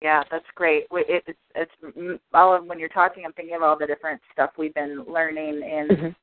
Yeah, 0.00 0.22
that's 0.30 0.50
great. 0.54 0.86
It- 0.92 1.24
It's 1.26 1.38
it's 1.54 2.22
all 2.32 2.54
of 2.54 2.64
when 2.64 2.78
you're 2.78 2.88
talking, 2.88 3.24
I'm 3.26 3.32
thinking 3.32 3.56
of 3.56 3.62
all 3.62 3.76
the 3.76 3.86
different 3.86 4.22
stuff 4.32 4.56
we've 4.56 4.74
been 4.74 5.02
learning 5.02 5.62
in 5.62 5.88
Mhm. 5.88 6.14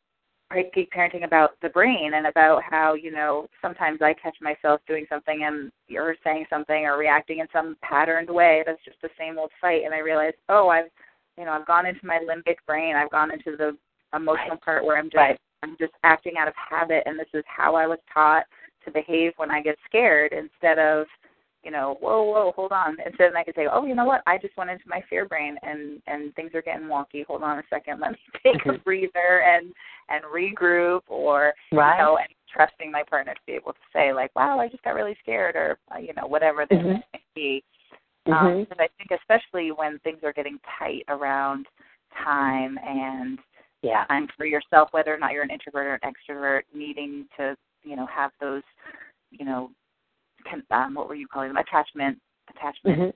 Peak 0.71 0.91
Parenting 0.91 1.23
about 1.23 1.60
the 1.60 1.69
brain 1.69 2.13
and 2.13 2.28
about 2.28 2.63
how 2.63 2.93
you 2.93 3.12
know 3.12 3.47
sometimes 3.62 4.01
I 4.01 4.13
catch 4.13 4.39
myself 4.41 4.80
doing 4.86 5.06
something 5.08 5.43
and 5.43 5.71
you're 5.88 6.15
saying 6.23 6.47
something 6.49 6.86
or 6.86 6.97
reacting 6.97 7.39
in 7.39 7.49
some 7.49 7.75
patterned 7.82 8.30
way 8.30 8.63
that's 8.65 8.84
just 8.84 9.01
the 9.01 9.10
same 9.17 9.38
old 9.38 9.51
fight, 9.60 9.84
and 9.84 9.93
I 9.93 9.99
realize, 9.99 10.34
oh, 10.49 10.69
I've 10.69 10.89
you 11.38 11.45
know 11.45 11.52
I've 11.52 11.65
gone 11.67 11.86
into 11.86 12.06
my 12.06 12.19
limbic 12.19 12.58
brain, 12.67 12.95
I've 12.95 13.12
gone 13.12 13.32
into 13.32 13.56
the 13.58 13.78
emotional 14.15 14.58
part 14.58 14.86
where 14.86 14.98
I'm 14.98 15.06
just 15.06 15.15
Right. 15.15 15.39
I'm 15.63 15.76
just 15.80 15.93
acting 16.04 16.34
out 16.38 16.48
of 16.48 16.54
habit, 16.56 17.04
and 17.06 17.17
this 17.17 17.28
is 17.34 17.43
how 17.48 17.76
I 17.76 17.88
was 17.88 18.00
taught 18.13 18.45
to 18.84 18.91
behave 18.91 19.34
when 19.38 19.50
I 19.50 19.62
get 19.62 19.78
scared 19.86 20.32
instead 20.32 20.78
of 20.80 21.08
you 21.63 21.71
know, 21.71 21.98
whoa, 22.00 22.21
whoa, 22.21 22.54
hold 22.56 22.71
on. 22.71 22.95
Instead, 23.04 23.34
I 23.36 23.43
could 23.43 23.56
say, 23.56 23.65
oh, 23.71 23.86
you 23.86 23.95
know 23.95 24.06
what? 24.06 24.21
I 24.28 24.38
just 24.38 24.56
went 24.56 24.69
into 24.69 24.84
my 24.88 25.02
fear 25.10 25.26
brain, 25.26 25.58
and 25.63 26.00
and 26.06 26.34
things 26.36 26.52
are 26.54 26.62
getting 26.62 26.86
wonky. 26.86 27.26
Hold 27.26 27.41
on 27.41 27.58
a 27.58 27.63
second. 27.71 28.00
Let 28.00 28.12
me 28.12 28.17
take 28.43 28.63
a 28.67 28.69
Mhm. 28.69 28.84
breather 28.84 29.41
and 29.41 29.74
and 30.10 30.24
regroup, 30.26 31.02
or 31.08 31.56
Right. 31.71 31.98
you 31.98 32.04
know, 32.04 32.17
and 32.17 32.28
trusting 32.48 32.91
my 32.91 33.02
partner 33.02 33.34
to 33.34 33.39
be 33.48 33.54
able 33.54 33.74
to 33.74 33.80
say 33.91 34.13
like, 34.13 34.30
wow, 34.36 34.60
I 34.60 34.67
just 34.67 34.84
got 34.84 34.93
really 34.93 35.17
scared, 35.24 35.56
or 35.56 35.80
uh, 35.93 35.98
you 35.98 36.13
know, 36.13 36.28
whatever 36.28 36.67
this 36.67 36.78
Mhm. 36.78 37.04
may 37.13 37.21
be. 37.34 37.63
Um, 38.27 38.61
because 38.61 38.77
I 38.79 38.89
think 38.97 39.19
especially 39.19 39.71
when 39.71 39.99
things 39.99 40.19
are 40.23 40.33
getting 40.33 40.59
tight 40.79 41.03
around 41.09 41.67
time 42.23 42.79
and 42.83 43.39
yeah. 43.81 44.05
time 44.05 44.27
for 44.35 44.45
yourself, 44.45 44.89
whether 44.91 45.13
or 45.13 45.17
not 45.17 45.31
you're 45.31 45.43
an 45.43 45.51
introvert 45.51 45.85
or 45.85 45.99
an 46.01 46.13
extrovert, 46.13 46.61
needing 46.73 47.27
to, 47.38 47.55
you 47.83 47.95
know, 47.95 48.07
have 48.07 48.31
those, 48.41 48.63
you 49.31 49.45
know, 49.45 49.69
con- 50.49 50.63
um, 50.71 50.95
what 50.95 51.07
were 51.07 51.15
you 51.15 51.27
calling 51.27 51.49
them? 51.49 51.57
Attachment, 51.57 52.19
attachment 52.49 52.99
Mhm. 52.99 53.13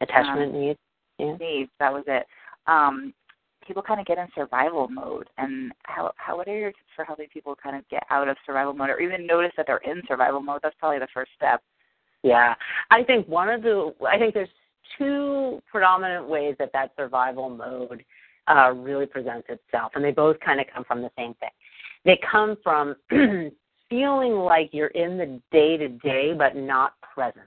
Attachment 0.00 0.54
needs. 0.54 0.78
Yeah. 1.18 1.36
needs. 1.36 1.70
That 1.78 1.92
was 1.92 2.04
it. 2.06 2.26
Um, 2.66 3.12
people 3.66 3.82
kind 3.82 4.00
of 4.00 4.06
get 4.06 4.18
in 4.18 4.28
survival 4.34 4.88
mode, 4.88 5.28
and 5.38 5.72
how 5.84 6.12
how 6.16 6.36
what 6.36 6.48
are 6.48 6.56
your 6.56 6.70
tips 6.70 6.90
for 6.94 7.04
helping 7.04 7.28
people 7.28 7.56
kind 7.56 7.76
of 7.76 7.86
get 7.88 8.04
out 8.10 8.28
of 8.28 8.36
survival 8.46 8.72
mode, 8.72 8.90
or 8.90 9.00
even 9.00 9.26
notice 9.26 9.52
that 9.56 9.66
they're 9.66 9.78
in 9.78 10.02
survival 10.06 10.40
mode? 10.40 10.60
That's 10.62 10.76
probably 10.78 11.00
the 11.00 11.08
first 11.12 11.32
step. 11.34 11.62
Yeah, 12.22 12.54
I 12.90 13.04
think 13.04 13.28
one 13.28 13.48
of 13.48 13.62
the 13.62 13.94
I 14.06 14.18
think 14.18 14.34
there's 14.34 14.48
two 14.96 15.62
predominant 15.70 16.28
ways 16.28 16.56
that 16.58 16.70
that 16.72 16.92
survival 16.96 17.48
mode 17.48 18.04
uh, 18.48 18.72
really 18.74 19.06
presents 19.06 19.48
itself, 19.48 19.92
and 19.94 20.04
they 20.04 20.10
both 20.10 20.38
kind 20.40 20.60
of 20.60 20.66
come 20.72 20.84
from 20.84 21.02
the 21.02 21.10
same 21.16 21.34
thing. 21.34 21.50
They 22.04 22.18
come 22.30 22.56
from 22.62 22.96
feeling 23.90 24.32
like 24.32 24.70
you're 24.72 24.88
in 24.88 25.18
the 25.18 25.40
day 25.52 25.76
to 25.76 25.88
day, 25.88 26.34
but 26.36 26.56
not 26.56 26.94
present. 27.00 27.46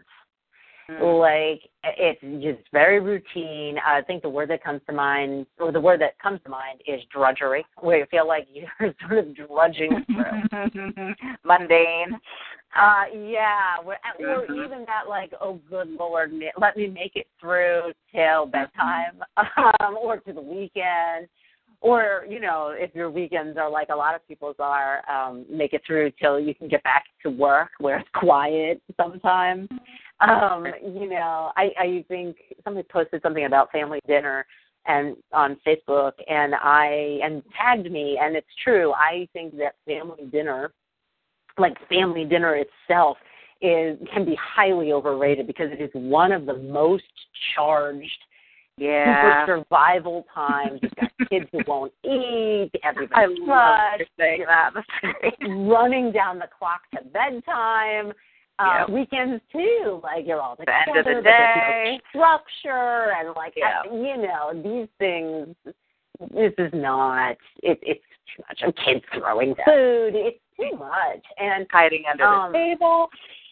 Mm. 0.90 1.20
Like 1.20 1.70
it's 1.84 2.22
just 2.44 2.68
very 2.72 3.00
routine. 3.00 3.78
I 3.86 4.02
think 4.02 4.24
the 4.24 4.30
word 4.30 4.50
that 4.50 4.64
comes 4.64 4.82
to 4.88 4.94
mind, 4.94 5.46
or 5.60 5.72
the 5.72 5.80
word 5.80 6.02
that 6.02 6.20
comes 6.20 6.40
to 6.44 6.50
mind, 6.50 6.82
is 6.88 7.02
drudgery, 7.12 7.66
where 7.80 8.00
you 8.00 8.06
feel 8.12 8.28
like 8.28 8.48
you're 8.52 8.68
sort 9.08 9.20
of 9.20 9.36
drudging 9.36 10.06
through. 10.06 11.14
Mundane. 11.44 12.20
Uh, 12.74 13.04
yeah, 13.14 13.78
or, 13.84 13.98
or 14.20 14.48
Mhm. 14.48 14.66
even 14.66 14.86
that 14.86 15.10
like, 15.10 15.34
oh, 15.42 15.60
good 15.70 15.90
lord, 15.90 16.32
let 16.58 16.78
me 16.78 16.88
make 16.88 17.18
it 17.18 17.28
through 17.40 17.92
till 18.14 18.46
bedtime, 18.46 19.22
um, 19.82 19.98
or 20.02 20.18
to 20.18 20.32
the 20.32 20.42
weekend, 20.42 21.28
or 21.82 22.26
you 22.30 22.40
know, 22.40 22.74
if 22.76 22.94
your 22.96 23.10
weekends 23.10 23.58
are 23.58 23.70
like 23.70 23.90
a 23.90 23.96
lot 23.96 24.16
of 24.16 24.26
people's 24.28 24.56
are, 24.60 25.02
um, 25.10 25.46
make 25.50 25.74
it 25.74 25.82
through 25.86 26.12
till 26.22 26.40
you 26.40 26.56
can 26.56 26.68
get 26.68 26.84
back 26.84 27.04
to 27.24 27.30
work 27.30 27.72
where 27.80 28.00
it's 28.00 28.10
quiet 28.16 28.82
sometimes. 28.96 29.68
Um, 30.20 30.66
you 30.84 31.10
know, 31.10 31.52
I 31.58 31.70
I 31.78 32.06
think 32.08 32.38
somebody 32.64 32.88
posted 32.92 33.22
something 33.22 33.46
about 33.46 33.72
family 33.72 34.00
dinner 34.08 34.46
and 34.86 35.16
on 35.34 35.58
Facebook, 35.66 36.14
and 36.28 36.54
I 36.56 37.20
and 37.24 37.44
tagged 37.60 37.92
me, 37.92 38.20
and 38.22 38.36
it's 38.36 38.48
true. 38.64 38.94
I 38.94 39.28
think 39.34 39.58
that 39.58 39.76
family 39.86 40.30
dinner 40.32 40.72
like 41.58 41.76
family 41.90 42.26
dinner 42.26 42.56
itself 42.56 43.18
is 43.62 43.98
can 44.14 44.26
be 44.26 44.38
highly 44.40 44.92
overrated 44.92 45.48
because 45.48 45.70
it 45.72 45.82
is 45.82 45.90
one 45.94 46.32
of 46.32 46.46
the 46.46 46.58
most 46.58 47.04
charged 47.56 48.10
Yeah. 48.82 49.46
super 49.46 49.64
survival 49.70 50.26
times. 50.34 50.80
You've 50.82 50.96
got 50.96 51.30
kids 51.30 51.46
who 51.52 51.60
won't 51.68 51.94
eat, 52.04 52.72
I 52.84 52.88
everybody's 52.90 53.38
love 53.42 53.48
rushed, 54.00 54.12
saying 54.20 54.46
that. 54.48 54.72
Running 55.48 56.12
down 56.12 56.40
the 56.40 56.48
clock 56.58 56.82
to 56.96 57.04
bedtime. 57.04 58.14
Uh, 58.60 58.80
Yep. 58.82 58.90
Weekends 58.90 59.42
too, 59.52 60.00
like 60.04 60.26
you're 60.28 60.40
all 60.42 60.56
together. 60.56 60.78
The 60.86 61.00
end 61.00 61.08
of 61.08 61.16
the 61.16 61.22
day. 61.24 62.00
no 62.14 62.20
structure 62.50 63.12
and 63.20 63.36
like 63.36 63.54
Yeah. 63.56 63.82
I- 63.86 63.94
you 63.94 64.18
know 64.18 64.52
these 64.54 64.88
things. 65.00 65.56
This 66.32 66.54
is 66.60 66.72
not. 66.74 67.38
It, 67.64 67.80
it's 67.82 68.04
too 68.36 68.44
much. 68.48 68.60
And 68.62 68.76
kids 68.86 69.06
throwing 69.18 69.56
food. 69.66 70.14
It's 70.16 70.38
too 70.60 70.78
much. 70.78 71.24
And 71.40 71.66
Hiding 71.72 72.04
under 72.12 72.24
Um, 72.24 72.52
the 72.52 72.58
table. 72.60 73.10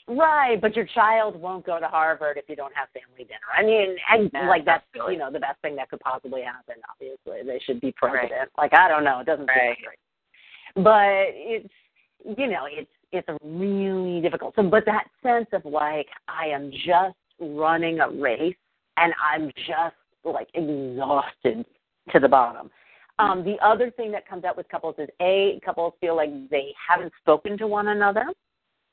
Right, 0.09 0.59
but 0.59 0.75
your 0.75 0.85
child 0.85 1.35
won't 1.35 1.63
go 1.65 1.79
to 1.79 1.85
Harvard 1.87 2.37
if 2.37 2.45
you 2.49 2.55
don't 2.55 2.73
have 2.75 2.87
family 2.89 3.25
dinner. 3.25 3.39
I 3.55 3.61
mean, 3.63 3.95
and 4.11 4.31
Yeah, 4.33 4.49
like 4.49 4.65
that's 4.65 4.83
absolutely. 4.93 5.13
you 5.13 5.19
know 5.19 5.31
the 5.31 5.39
best 5.39 5.61
thing 5.61 5.75
that 5.75 5.89
could 5.89 5.99
possibly 5.99 6.41
happen. 6.41 6.75
Obviously, 6.89 7.43
they 7.45 7.59
should 7.63 7.79
be 7.79 7.91
president. 7.91 8.49
Like 8.57 8.73
I 8.73 8.87
don't 8.87 9.03
know, 9.03 9.19
it 9.19 9.25
doesn't 9.27 9.45
Right. 9.45 9.77
seem 9.77 9.85
great, 9.85 10.83
but 10.83 11.27
it's 11.35 11.73
you 12.39 12.47
know 12.47 12.65
it's 12.71 12.89
it's 13.11 13.27
really 13.43 14.19
difficult. 14.21 14.55
So, 14.55 14.63
but 14.63 14.83
that 14.85 15.05
sense 15.21 15.47
of 15.53 15.63
like 15.65 16.07
I 16.27 16.47
am 16.47 16.71
just 16.71 17.15
running 17.39 17.99
a 17.99 18.09
race 18.09 18.55
and 18.97 19.13
I'm 19.23 19.51
just 19.67 19.95
like 20.23 20.49
exhausted 20.55 21.65
to 22.11 22.19
the 22.19 22.27
bottom. 22.27 22.71
Um, 23.19 23.43
the 23.43 23.57
other 23.63 23.91
thing 23.91 24.11
that 24.13 24.27
comes 24.27 24.43
out 24.43 24.57
with 24.57 24.67
couples 24.69 24.95
is 24.97 25.09
a 25.21 25.59
couples 25.63 25.93
feel 26.01 26.15
like 26.15 26.31
they 26.49 26.73
haven't 26.89 27.11
spoken 27.21 27.57
to 27.59 27.67
one 27.67 27.89
another, 27.89 28.25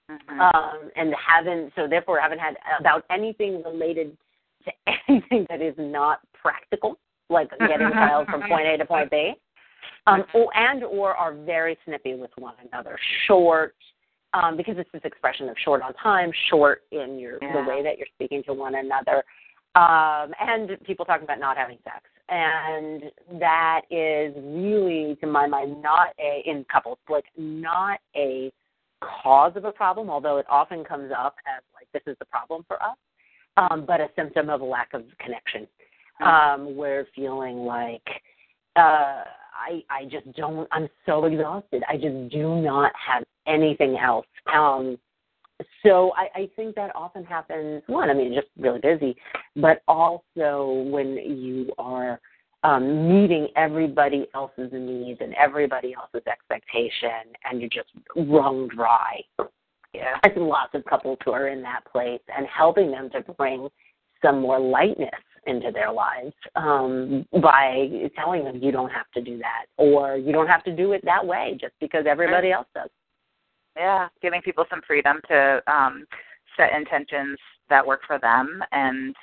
Mm-hmm. 0.09 0.41
um, 0.41 0.91
and 0.95 1.13
haven't 1.15 1.73
so 1.75 1.89
therefore 1.89 2.21
haven't 2.21 2.39
had 2.39 2.55
about 2.79 3.05
anything 3.11 3.61
related 3.65 4.17
to 4.65 4.73
anything 5.09 5.47
that 5.49 5.61
is 5.61 5.75
not 5.79 6.21
practical, 6.33 6.97
like 7.29 7.51
getting 7.59 7.89
a 7.89 7.91
child 7.91 8.29
from 8.29 8.43
point 8.49 8.69
A 8.69 8.77
to 8.77 8.87
point 8.87 9.11
B, 9.11 9.33
um, 10.07 10.23
or, 10.33 10.57
and 10.57 10.85
or 10.85 11.15
are 11.15 11.35
very 11.35 11.77
snippy 11.85 12.15
with 12.15 12.31
one 12.39 12.55
another, 12.71 12.97
short. 13.27 13.75
Um, 14.33 14.57
because 14.57 14.77
it's 14.77 14.91
this 14.93 15.03
expression 15.05 15.49
of 15.49 15.57
short 15.65 15.83
on 15.83 15.95
time, 15.95 16.31
short 16.51 16.83
in 16.93 17.19
your 17.19 17.39
Yeah. 17.41 17.65
the 17.65 17.69
way 17.69 17.83
that 17.83 17.97
you're 17.97 18.09
speaking 18.15 18.43
to 18.45 18.53
one 18.53 18.75
another, 18.75 19.25
um, 19.75 20.35
and 20.39 20.79
people 20.85 21.05
talking 21.05 21.25
about 21.25 21.41
not 21.41 21.57
having 21.57 21.79
sex, 21.85 22.05
and 22.29 23.11
that 23.41 23.83
is 23.91 24.35
really, 24.37 25.17
to 25.21 25.27
my 25.27 25.47
mind, 25.47 25.83
not 25.83 26.09
a 26.21 26.43
in 26.45 26.65
couples 26.71 26.99
like 27.09 27.25
not 27.37 27.99
a 28.15 28.53
cause 29.01 29.53
of 29.57 29.65
a 29.65 29.73
problem, 29.73 30.11
although 30.11 30.39
it 30.39 30.47
often 30.49 30.85
comes 30.85 31.13
up 31.17 31.37
as 31.47 31.63
like 31.75 31.89
this 31.93 32.03
is 32.11 32.19
the 32.19 32.25
problem 32.27 32.65
for 32.67 32.83
us, 32.83 32.97
um, 33.57 33.85
but 33.87 34.01
a 34.01 34.09
symptom 34.17 34.49
of 34.49 34.61
a 34.61 34.65
lack 34.65 34.95
of 34.95 35.05
connection. 35.19 35.67
Um, 36.25 36.77
we're 36.77 37.07
feeling 37.15 37.59
like 37.59 38.07
uh, 38.77 39.25
I 39.55 39.83
I 39.91 40.05
just 40.11 40.31
don't. 40.37 40.69
I'm 40.73 40.89
so 41.05 41.25
exhausted. 41.25 41.83
I 41.89 41.97
just 41.97 42.31
do 42.31 42.57
not 42.57 42.93
have 42.95 43.25
anything 43.47 43.99
else. 43.99 44.27
Um, 44.53 44.99
so 45.85 46.13
I, 46.17 46.41
I 46.41 46.51
think 46.57 46.75
that 46.75 46.95
often 46.95 47.25
happens. 47.25 47.83
One, 47.87 48.11
I 48.11 48.15
mean, 48.15 48.35
just 48.35 48.49
really 48.59 48.81
busy, 48.81 49.17
but 49.57 49.83
also 49.89 50.87
when 50.91 51.17
you 51.17 51.73
are 51.79 52.21
um, 52.67 53.09
meeting 53.09 53.47
everybody 53.55 54.27
else's 54.35 54.71
needs 54.73 55.21
and 55.21 55.35
everybody 55.35 55.95
else's 55.95 56.27
expectation, 56.27 57.33
and 57.45 57.61
you're 57.61 57.71
just 57.71 57.91
wrung 58.17 58.69
dry. 58.69 59.21
Yeah. 59.95 60.19
I 60.25 60.29
think 60.29 60.49
lots 60.49 60.75
of 60.75 60.85
couples 60.85 61.19
who 61.25 61.31
are 61.31 61.49
in 61.49 61.63
that 61.63 61.83
place 61.91 62.21
and 62.37 62.47
helping 62.47 62.91
them 62.91 63.09
to 63.11 63.21
bring 63.35 63.69
some 64.21 64.41
more 64.41 64.59
lightness 64.59 65.11
into 65.47 65.71
their 65.71 65.93
lives 65.93 66.35
um, 66.57 67.25
by 67.41 67.89
telling 68.17 68.45
them 68.45 68.59
you 68.61 68.73
don't 68.73 68.91
have 68.91 69.09
to 69.15 69.23
do 69.23 69.39
that 69.39 69.67
or 69.77 70.17
you 70.17 70.33
don't 70.33 70.49
have 70.49 70.65
to 70.65 70.75
do 70.75 70.93
it 70.93 71.01
that 71.05 71.25
way 71.25 71.57
just 71.61 71.75
because 71.81 72.05
everybody 72.09 72.51
else 72.51 72.67
does. 72.75 72.91
Yeah, 73.77 74.09
giving 74.21 74.43
people 74.43 74.65
some 74.69 74.81
freedom 74.87 75.21
to 75.29 75.63
um, 75.69 76.05
set 76.57 76.73
intentions 76.77 77.39
that 77.71 77.87
work 77.87 78.01
for 78.07 78.19
them 78.19 78.63
and 78.73 79.15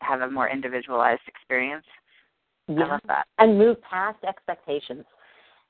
have 0.00 0.20
a 0.20 0.30
more 0.30 0.50
individualized 0.50 1.22
experience. 1.26 1.86
I 2.68 2.72
love 2.72 3.00
that. 3.06 3.26
and 3.38 3.58
move 3.58 3.80
past 3.82 4.18
expectations. 4.26 5.04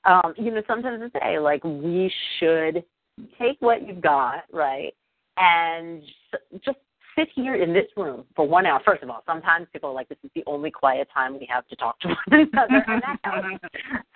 Um, 0.04 0.34
you 0.36 0.50
know, 0.50 0.62
sometimes 0.66 1.10
I 1.14 1.18
say 1.18 1.38
like 1.38 1.64
we 1.64 2.12
should 2.38 2.84
take 3.38 3.56
what 3.60 3.86
you've 3.86 4.02
got, 4.02 4.44
right, 4.52 4.94
and 5.36 6.02
just 6.64 6.78
sit 7.16 7.28
here 7.34 7.54
in 7.54 7.72
this 7.72 7.86
room 7.96 8.24
for 8.34 8.46
one 8.46 8.66
hour. 8.66 8.80
First 8.84 9.02
of 9.02 9.10
all, 9.10 9.22
sometimes 9.26 9.66
people 9.72 9.90
are 9.90 9.94
like, 9.94 10.08
"This 10.08 10.18
is 10.24 10.30
the 10.34 10.42
only 10.46 10.70
quiet 10.70 11.08
time 11.12 11.38
we 11.38 11.46
have 11.50 11.66
to 11.68 11.76
talk 11.76 11.98
to 12.00 12.08
one 12.28 12.48
another," 12.52 12.84
and 12.86 13.02
that 13.02 13.18
helps. 13.24 13.48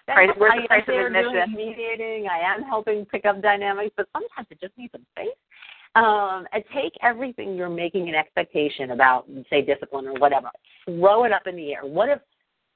Price- 0.06 0.30
I, 0.30 0.66
price 0.66 0.82
I 0.88 0.92
of 0.92 1.06
am 1.06 1.12
doing 1.12 1.54
mediating. 1.54 2.28
I 2.28 2.38
am 2.38 2.62
helping 2.62 3.04
pick 3.06 3.24
up 3.24 3.40
dynamics, 3.42 3.94
but 3.96 4.08
sometimes 4.12 4.48
it 4.50 4.60
just 4.60 4.76
needs 4.76 4.92
some 4.92 5.06
space. 5.12 5.28
Um, 5.94 6.46
and 6.52 6.62
take 6.74 6.92
everything 7.02 7.56
you're 7.56 7.70
making 7.70 8.08
an 8.08 8.14
expectation 8.14 8.90
about, 8.90 9.26
say, 9.50 9.62
discipline 9.62 10.06
or 10.06 10.14
whatever, 10.14 10.50
throw 10.84 11.24
it 11.24 11.32
up 11.32 11.46
in 11.46 11.56
the 11.56 11.72
air. 11.72 11.84
What 11.84 12.10
if 12.10 12.20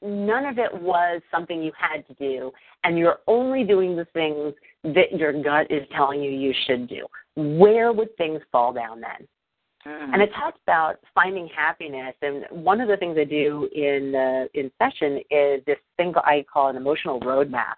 none 0.02 0.46
of 0.46 0.58
it 0.58 0.72
was 0.72 1.20
something 1.30 1.62
you 1.62 1.72
had 1.76 2.06
to 2.08 2.14
do, 2.14 2.50
and 2.84 2.98
you're 2.98 3.20
only 3.26 3.64
doing 3.64 3.96
the 3.96 4.06
things 4.06 4.54
that 4.84 5.12
your 5.16 5.32
gut 5.32 5.70
is 5.70 5.86
telling 5.94 6.22
you 6.22 6.30
you 6.30 6.52
should 6.66 6.88
do? 6.88 7.06
Where 7.36 7.92
would 7.92 8.16
things 8.16 8.40
fall 8.50 8.72
down 8.72 9.00
then? 9.00 9.28
Mm. 9.86 10.14
And 10.14 10.22
it 10.22 10.30
talks 10.38 10.58
about 10.66 10.96
finding 11.14 11.48
happiness. 11.48 12.14
And 12.22 12.44
one 12.50 12.80
of 12.80 12.88
the 12.88 12.96
things 12.96 13.16
I 13.18 13.24
do 13.24 13.68
in 13.74 14.14
uh, 14.14 14.46
in 14.54 14.70
session 14.78 15.18
is 15.30 15.62
this 15.66 15.78
thing 15.96 16.12
I 16.16 16.44
call 16.52 16.68
an 16.68 16.76
emotional 16.76 17.20
roadmap. 17.20 17.74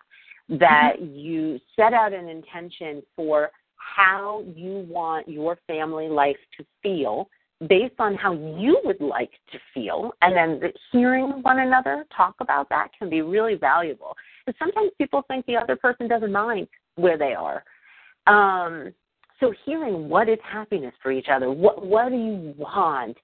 That 0.48 1.00
you 1.00 1.58
set 1.74 1.94
out 1.94 2.12
an 2.12 2.28
intention 2.28 3.02
for 3.16 3.50
how 3.76 4.44
you 4.54 4.86
want 4.88 5.28
your 5.28 5.58
family 5.66 6.08
life 6.08 6.36
to 6.58 6.66
feel 6.82 7.28
based 7.68 7.94
on 7.98 8.14
how 8.14 8.32
you 8.32 8.80
would 8.84 9.00
like 9.00 9.30
to 9.52 9.58
feel, 9.72 10.12
and 10.22 10.36
then 10.36 10.60
the, 10.60 10.72
hearing 10.92 11.42
one 11.42 11.60
another 11.60 12.04
talk 12.14 12.34
about 12.40 12.68
that 12.68 12.88
can 12.98 13.08
be 13.08 13.22
really 13.22 13.54
valuable. 13.54 14.16
Because 14.44 14.58
sometimes 14.58 14.90
people 14.98 15.22
think 15.28 15.46
the 15.46 15.56
other 15.56 15.76
person 15.76 16.08
doesn't 16.08 16.32
mind 16.32 16.68
where 16.96 17.16
they 17.16 17.34
are. 17.34 17.64
Um, 18.26 18.92
so 19.40 19.52
hearing 19.64 20.08
what 20.08 20.28
is 20.28 20.38
happiness 20.42 20.94
for 21.02 21.12
each 21.12 21.28
other, 21.28 21.50
what 21.50 21.84
what 21.84 22.10
do 22.10 22.16
you 22.16 22.54
want? 22.56 23.16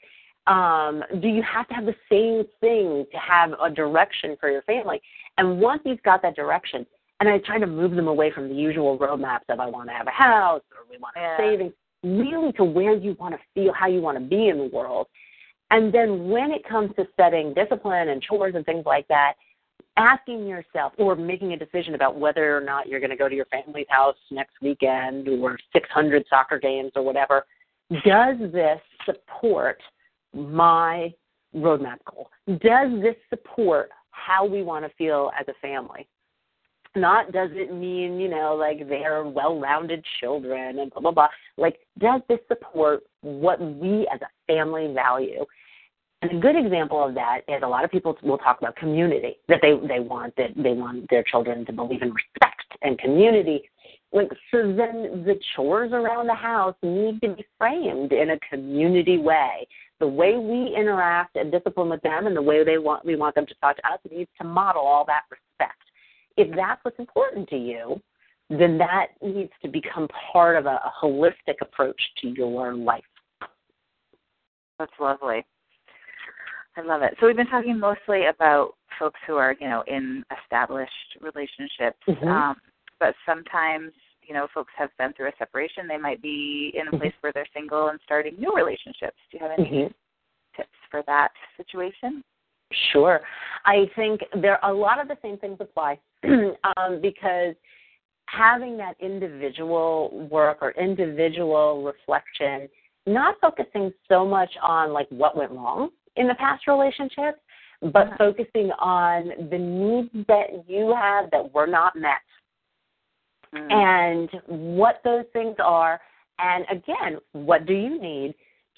Um, 0.46 1.04
do 1.20 1.28
you 1.28 1.42
have 1.42 1.68
to 1.68 1.74
have 1.74 1.84
the 1.84 1.94
same 2.10 2.44
thing 2.60 3.06
to 3.12 3.18
have 3.18 3.52
a 3.62 3.70
direction 3.70 4.36
for 4.40 4.50
your 4.50 4.62
family? 4.62 5.00
And 5.38 5.60
once 5.60 5.82
you've 5.84 6.02
got 6.02 6.22
that 6.22 6.34
direction, 6.34 6.86
and 7.20 7.28
I 7.28 7.38
try 7.38 7.58
to 7.58 7.66
move 7.66 7.92
them 7.92 8.08
away 8.08 8.32
from 8.32 8.48
the 8.48 8.54
usual 8.54 8.98
roadmaps 8.98 9.48
of 9.48 9.60
I 9.60 9.66
want 9.66 9.88
to 9.88 9.94
have 9.94 10.06
a 10.06 10.10
house 10.10 10.62
or 10.72 10.86
we 10.90 10.96
want 10.98 11.14
to 11.14 11.20
Yeah. 11.20 11.36
savings, 11.36 11.74
really 12.02 12.52
to 12.52 12.64
where 12.64 12.94
you 12.94 13.16
want 13.18 13.34
to 13.34 13.40
feel, 13.54 13.72
how 13.72 13.86
you 13.86 14.00
want 14.00 14.18
to 14.18 14.24
be 14.24 14.48
in 14.48 14.58
the 14.58 14.70
world. 14.72 15.06
And 15.70 15.92
then 15.92 16.28
when 16.28 16.50
it 16.50 16.68
comes 16.68 16.94
to 16.96 17.06
setting 17.16 17.54
discipline 17.54 18.08
and 18.08 18.22
chores 18.22 18.54
and 18.54 18.64
things 18.64 18.84
like 18.86 19.06
that, 19.08 19.34
asking 19.96 20.46
yourself 20.46 20.92
or 20.98 21.14
making 21.14 21.52
a 21.52 21.56
decision 21.56 21.94
about 21.94 22.18
whether 22.18 22.56
or 22.56 22.60
not 22.60 22.88
you're 22.88 23.00
going 23.00 23.10
to 23.10 23.16
go 23.16 23.28
to 23.28 23.34
your 23.34 23.44
family's 23.46 23.86
house 23.88 24.16
next 24.30 24.54
weekend 24.62 25.28
or 25.28 25.58
600 25.72 26.24
soccer 26.28 26.58
games 26.58 26.92
or 26.96 27.02
whatever, 27.02 27.46
does 28.04 28.36
this 28.52 28.80
support 29.04 29.80
my 30.32 31.12
roadmap 31.54 31.98
goal? 32.10 32.30
Does 32.46 32.90
this 33.00 33.16
support 33.28 33.90
how 34.10 34.46
we 34.46 34.62
want 34.62 34.84
to 34.84 34.90
feel 34.96 35.30
as 35.38 35.46
a 35.48 35.54
family? 35.60 36.08
Not 36.96 37.30
does 37.30 37.50
it 37.52 37.72
mean, 37.72 38.18
you 38.18 38.28
know, 38.28 38.56
like 38.56 38.88
they're 38.88 39.24
well 39.24 39.60
rounded 39.60 40.04
children 40.18 40.80
and 40.80 40.90
blah, 40.90 41.00
blah, 41.00 41.12
blah. 41.12 41.28
Like, 41.56 41.78
does 41.98 42.20
this 42.28 42.40
support 42.48 43.02
what 43.20 43.60
we 43.60 44.08
as 44.12 44.20
a 44.22 44.52
family 44.52 44.92
value? 44.92 45.44
And 46.22 46.32
a 46.32 46.40
good 46.40 46.56
example 46.56 47.02
of 47.02 47.14
that 47.14 47.40
is 47.48 47.62
a 47.62 47.68
lot 47.68 47.84
of 47.84 47.90
people 47.90 48.16
will 48.22 48.38
talk 48.38 48.58
about 48.58 48.76
community 48.76 49.36
that 49.48 49.60
they 49.62 49.72
they 49.88 50.00
want 50.00 50.34
that 50.36 50.50
they 50.56 50.72
want 50.72 51.08
their 51.08 51.22
children 51.22 51.64
to 51.64 51.72
believe 51.72 52.02
in 52.02 52.12
respect 52.12 52.76
and 52.82 52.98
community. 52.98 53.62
Like 54.12 54.30
so, 54.50 54.74
then 54.74 55.24
the 55.24 55.38
chores 55.54 55.92
around 55.92 56.26
the 56.26 56.34
house 56.34 56.74
need 56.82 57.20
to 57.22 57.34
be 57.36 57.46
framed 57.56 58.12
in 58.12 58.30
a 58.30 58.38
community 58.50 59.18
way. 59.18 59.66
The 60.00 60.08
way 60.08 60.36
we 60.36 60.74
interact 60.76 61.36
and 61.36 61.52
discipline 61.52 61.88
with 61.88 62.02
them, 62.02 62.26
and 62.26 62.36
the 62.36 62.42
way 62.42 62.64
they 62.64 62.78
want 62.78 63.04
we 63.04 63.16
want 63.16 63.34
them 63.34 63.46
to 63.46 63.54
talk 63.60 63.76
to 63.76 63.86
us 63.86 64.00
needs 64.10 64.30
to 64.40 64.46
model 64.46 64.82
all 64.82 65.04
that 65.06 65.22
respect. 65.30 65.78
If 66.40 66.56
that's 66.56 66.84
what's 66.84 66.98
important 66.98 67.48
to 67.50 67.56
you, 67.56 68.00
then 68.48 68.78
that 68.78 69.08
needs 69.22 69.52
to 69.62 69.68
become 69.68 70.08
part 70.32 70.56
of 70.56 70.66
a, 70.66 70.80
a 70.84 70.92
holistic 71.02 71.56
approach 71.60 72.00
to 72.22 72.28
your 72.28 72.74
life. 72.74 73.04
That's 74.78 74.92
lovely. 74.98 75.44
I 76.76 76.82
love 76.82 77.02
it. 77.02 77.16
So 77.20 77.26
we've 77.26 77.36
been 77.36 77.46
talking 77.46 77.78
mostly 77.78 78.26
about 78.26 78.74
folks 78.98 79.20
who 79.26 79.36
are, 79.36 79.54
you 79.60 79.68
know, 79.68 79.84
in 79.86 80.24
established 80.42 80.90
relationships. 81.20 81.98
Mhm. 82.08 82.26
Um, 82.26 82.56
but 82.98 83.14
sometimes, 83.26 83.92
you 84.22 84.34
know, 84.34 84.46
folks 84.54 84.72
have 84.76 84.90
been 84.98 85.12
through 85.12 85.28
a 85.28 85.36
separation. 85.38 85.86
They 85.86 85.98
might 85.98 86.22
be 86.22 86.72
in 86.74 86.82
a 86.82 86.90
Mm-hmm. 86.90 86.98
place 86.98 87.12
where 87.20 87.32
they're 87.32 87.46
single 87.52 87.88
and 87.88 88.00
starting 88.04 88.36
new 88.38 88.54
relationships. 88.54 89.16
Do 89.30 89.38
you 89.38 89.42
have 89.46 89.58
any 89.58 89.68
Mhm. 89.68 89.94
tips 90.56 90.78
for 90.90 91.02
that 91.02 91.32
situation? 91.56 92.24
Sure. 92.92 93.20
I 93.64 93.86
think 93.96 94.22
there 94.34 94.58
a 94.62 94.72
lot 94.72 95.00
of 95.00 95.08
the 95.08 95.18
same 95.22 95.38
things 95.38 95.60
apply 95.60 95.98
um, 96.76 97.00
because 97.00 97.54
having 98.26 98.76
that 98.76 98.94
individual 99.00 100.28
work 100.30 100.58
or 100.60 100.70
individual 100.72 101.82
reflection, 101.82 102.68
not 103.06 103.36
focusing 103.40 103.92
so 104.08 104.24
much 104.24 104.50
on 104.62 104.92
like 104.92 105.08
what 105.10 105.36
went 105.36 105.50
wrong 105.50 105.90
in 106.16 106.28
the 106.28 106.34
past 106.34 106.66
relationship, 106.66 107.40
but 107.82 108.08
Yeah. 108.08 108.16
focusing 108.16 108.70
on 108.72 109.48
the 109.50 109.58
needs 109.58 110.26
that 110.28 110.68
you 110.68 110.94
have 110.94 111.30
that 111.30 111.52
were 111.52 111.66
not 111.66 111.96
met 111.96 112.20
Mm. 113.54 113.72
and 113.72 114.42
what 114.76 115.02
those 115.02 115.24
things 115.32 115.56
are. 115.58 116.00
And 116.38 116.64
again, 116.70 117.18
what 117.32 117.66
do 117.66 117.74
you 117.74 118.00
need 118.00 118.34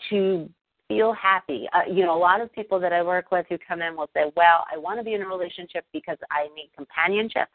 to 0.09 0.49
feel 0.95 1.13
happy? 1.13 1.69
Uh, 1.73 1.83
you 1.91 2.05
know, 2.05 2.17
a 2.17 2.19
lot 2.19 2.41
of 2.41 2.53
people 2.53 2.79
that 2.81 2.93
I 2.93 3.03
work 3.03 3.31
with 3.31 3.47
who 3.49 3.57
come 3.67 3.83
in 3.83 3.97
will 3.97 4.11
say, 4.15 4.31
"Well, 4.37 4.65
I 4.73 4.79
want 4.79 4.99
to 4.99 5.05
be 5.05 5.15
in 5.15 5.23
a 5.23 5.27
relationship 5.27 5.85
because 5.93 6.19
I 6.31 6.49
need 6.55 6.71
companionship 6.77 7.49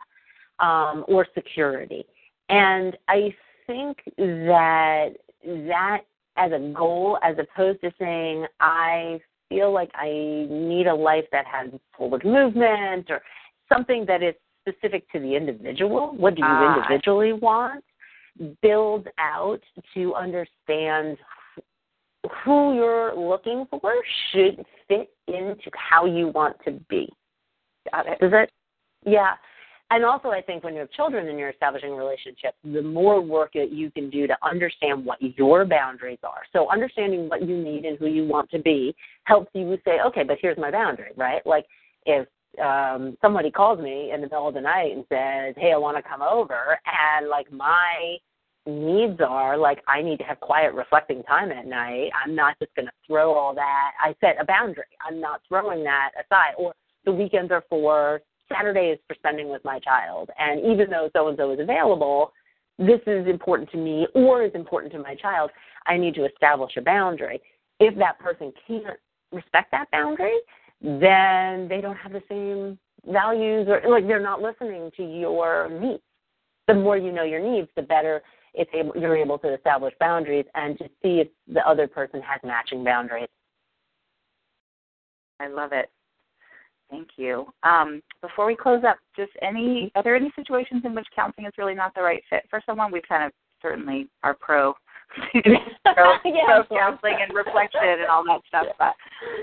um, 0.59 1.05
or 1.07 1.25
security." 1.33 2.05
And 2.49 2.97
I 3.07 3.35
think 3.65 3.97
that 4.15 5.09
that 5.43 6.01
as 6.37 6.51
a 6.51 6.73
goal, 6.75 7.17
as 7.23 7.35
opposed 7.39 7.81
to 7.81 7.91
saying, 7.99 8.45
"I 8.59 9.19
feel 9.49 9.71
like 9.71 9.91
I 9.95 10.09
need 10.49 10.87
a 10.87 10.95
life 10.95 11.25
that 11.31 11.45
has 11.45 11.69
forward 11.95 12.25
movement 12.25 13.09
or 13.09 13.21
something 13.71 14.05
that 14.05 14.21
is 14.23 14.35
specific 14.67 15.09
to 15.11 15.19
the 15.19 15.35
individual. 15.35 16.13
What 16.15 16.35
do 16.35 16.41
you 16.41 16.47
Ah. 16.47 16.75
individually 16.75 17.33
want? 17.33 17.83
Build 18.61 19.07
out 19.17 19.61
to 19.93 20.13
understand 20.15 21.17
who 22.43 22.75
you're 22.75 23.15
looking 23.15 23.65
for 23.69 23.93
should 24.31 24.63
fit 24.87 25.09
into 25.27 25.69
how 25.75 26.05
you 26.05 26.29
want 26.29 26.57
to 26.65 26.71
be. 26.89 27.09
Got 27.91 28.07
it. 28.07 28.19
Does 28.19 28.31
that? 28.31 28.49
Yeah. 29.05 29.33
And 29.89 30.03
also, 30.03 30.29
I 30.29 30.41
think 30.41 30.65
when 30.65 30.73
you 30.73 30.81
have 30.81 30.91
children 30.91 31.29
and 31.29 31.39
you're 31.39 31.49
establishing 31.49 31.91
a 31.91 31.95
relationship, 31.95 32.55
the 32.63 32.81
more 32.81 33.21
work 33.21 33.51
that 33.53 33.71
you 33.71 33.89
can 33.89 34.09
do 34.09 34.27
to 34.27 34.35
understand 34.43 35.05
what 35.05 35.17
your 35.21 35.63
boundaries 35.65 36.19
are. 36.23 36.41
So, 36.51 36.69
understanding 36.69 37.29
what 37.29 37.47
you 37.47 37.57
need 37.57 37.85
and 37.85 37.97
who 37.97 38.07
you 38.07 38.25
want 38.25 38.49
to 38.51 38.59
be 38.59 38.93
helps 39.23 39.49
you 39.53 39.77
say, 39.85 39.99
okay, 40.05 40.23
but 40.23 40.39
here's 40.41 40.57
my 40.57 40.71
boundary, 40.71 41.11
right? 41.15 41.45
Like, 41.45 41.65
if 42.05 42.27
um, 42.61 43.17
somebody 43.21 43.49
calls 43.49 43.79
me 43.79 44.11
in 44.13 44.19
the 44.19 44.27
middle 44.27 44.49
of 44.49 44.55
the 44.55 44.61
night 44.61 44.91
and 44.93 45.05
says, 45.07 45.55
hey, 45.57 45.71
I 45.73 45.77
want 45.77 45.95
to 45.95 46.03
come 46.03 46.21
over, 46.21 46.77
and 46.85 47.29
like 47.29 47.49
my 47.51 48.17
needs 48.67 49.19
are 49.21 49.57
like 49.57 49.81
I 49.87 50.01
need 50.01 50.17
to 50.19 50.23
have 50.25 50.39
quiet 50.39 50.73
reflecting 50.73 51.23
time 51.23 51.51
at 51.51 51.65
night. 51.65 52.09
I'm 52.23 52.35
not 52.35 52.59
just 52.59 52.75
going 52.75 52.87
to 52.87 52.91
throw 53.05 53.33
all 53.33 53.55
that. 53.55 53.91
I 54.03 54.15
set 54.21 54.41
a 54.41 54.45
boundary. 54.45 54.85
I'm 55.07 55.19
not 55.19 55.41
throwing 55.47 55.83
that 55.83 56.11
aside. 56.15 56.53
Or 56.57 56.73
the 57.05 57.11
weekends 57.11 57.51
are 57.51 57.63
for 57.69 58.21
Saturday 58.51 58.91
is 58.91 58.99
for 59.07 59.15
spending 59.15 59.49
with 59.49 59.63
my 59.63 59.79
child. 59.79 60.29
And 60.37 60.59
even 60.59 60.89
though 60.89 61.09
so 61.13 61.27
and 61.27 61.37
so 61.37 61.51
is 61.51 61.59
available, 61.59 62.31
this 62.77 63.01
is 63.07 63.27
important 63.27 63.71
to 63.71 63.77
me 63.77 64.07
or 64.13 64.43
is 64.43 64.51
important 64.53 64.93
to 64.93 64.99
my 64.99 65.15
child. 65.15 65.49
I 65.87 65.97
need 65.97 66.15
to 66.15 66.25
establish 66.25 66.73
a 66.77 66.81
boundary. 66.81 67.41
If 67.79 67.97
that 67.97 68.19
person 68.19 68.53
can't 68.67 68.97
respect 69.31 69.71
that 69.71 69.89
boundary, 69.91 70.37
then 70.81 71.67
they 71.67 71.81
don't 71.81 71.95
have 71.95 72.11
the 72.11 72.23
same 72.29 72.77
values 73.11 73.67
or 73.67 73.81
like 73.89 74.07
they're 74.07 74.19
not 74.19 74.41
listening 74.41 74.91
to 74.97 75.03
your 75.03 75.69
needs. 75.69 76.03
The 76.67 76.73
more 76.73 76.97
you 76.97 77.11
know 77.11 77.23
your 77.23 77.41
needs, 77.41 77.69
the 77.75 77.81
better 77.81 78.21
it's 78.57 78.71
able, 78.73 78.93
you're 78.99 79.15
able 79.15 79.37
to 79.39 79.53
establish 79.53 79.93
boundaries 79.99 80.45
and 80.55 80.77
to 80.79 80.85
see 81.01 81.21
if 81.21 81.27
the 81.47 81.65
other 81.67 81.87
person 81.87 82.21
has 82.21 82.41
matching 82.43 82.83
boundaries. 82.83 83.29
I 85.39 85.47
love 85.47 85.71
it. 85.71 85.89
Thank 86.89 87.09
you. 87.17 87.47
Um, 87.63 88.01
before 88.21 88.45
we 88.47 88.55
close 88.55 88.83
up, 88.87 88.97
just 89.15 89.31
any 89.41 89.91
are 89.95 90.03
there 90.03 90.15
any 90.15 90.31
situations 90.35 90.83
in 90.85 90.95
which 90.95 91.07
counseling 91.15 91.45
is 91.45 91.53
really 91.57 91.75
not 91.75 91.93
the 91.93 92.01
right 92.01 92.23
fit 92.29 92.43
for 92.49 92.61
someone? 92.65 92.91
We 92.91 93.01
kind 93.07 93.25
of 93.25 93.31
certainly 93.61 94.07
are 94.23 94.33
pro 94.33 94.73
pro, 95.31 95.41
Yeah, 96.25 96.63
pro 96.67 96.77
counseling 96.77 97.17
and 97.21 97.33
reflection 97.35 97.81
and 97.83 98.05
all 98.07 98.23
that 98.25 98.41
stuff, 98.47 98.67
but 98.79 98.93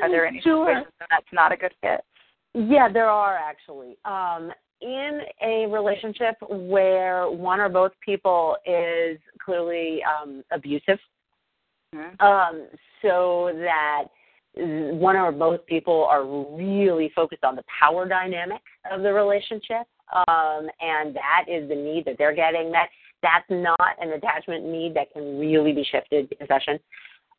are 0.03 0.11
there 0.11 0.27
any 0.27 0.41
Sure. 0.41 0.67
situations 0.67 0.93
that's 1.11 1.27
not 1.33 1.53
a 1.53 1.57
good 1.57 1.75
fit? 1.81 2.01
Yeah, 2.55 2.89
there 2.91 3.09
are 3.09 3.37
actually. 3.37 3.97
Um, 4.05 4.53
in 4.85 5.23
a 5.43 5.67
relationship 5.67 6.37
where 6.49 7.31
one 7.31 7.59
or 7.59 7.71
both 7.71 7.93
people 8.05 8.57
is 8.67 9.19
clearly 9.43 10.01
um, 10.05 10.45
abusive, 10.51 10.99
Mhm. 11.95 12.21
um, 12.21 12.69
so 13.01 13.51
that 13.55 14.05
one 14.57 15.17
or 15.17 15.33
both 15.33 15.65
people 15.67 16.05
are 16.05 16.25
really 16.25 17.09
focused 17.11 17.45
on 17.45 17.57
the 17.57 17.65
power 17.81 18.07
dynamic 18.07 18.63
of 18.91 19.03
the 19.03 19.13
relationship, 19.13 19.87
um, 20.29 20.69
and 20.81 21.15
that 21.15 21.45
is 21.49 21.69
the 21.69 21.75
need 21.75 22.05
that 22.05 22.17
they're 22.19 22.35
getting. 22.35 22.71
That 22.71 22.89
that's 23.23 23.49
not 23.49 23.97
an 24.01 24.13
attachment 24.13 24.65
need 24.65 24.95
that 24.95 25.13
can 25.13 25.39
really 25.39 25.73
be 25.73 25.83
shifted 25.85 26.31
in 26.39 26.47
session. 26.47 26.79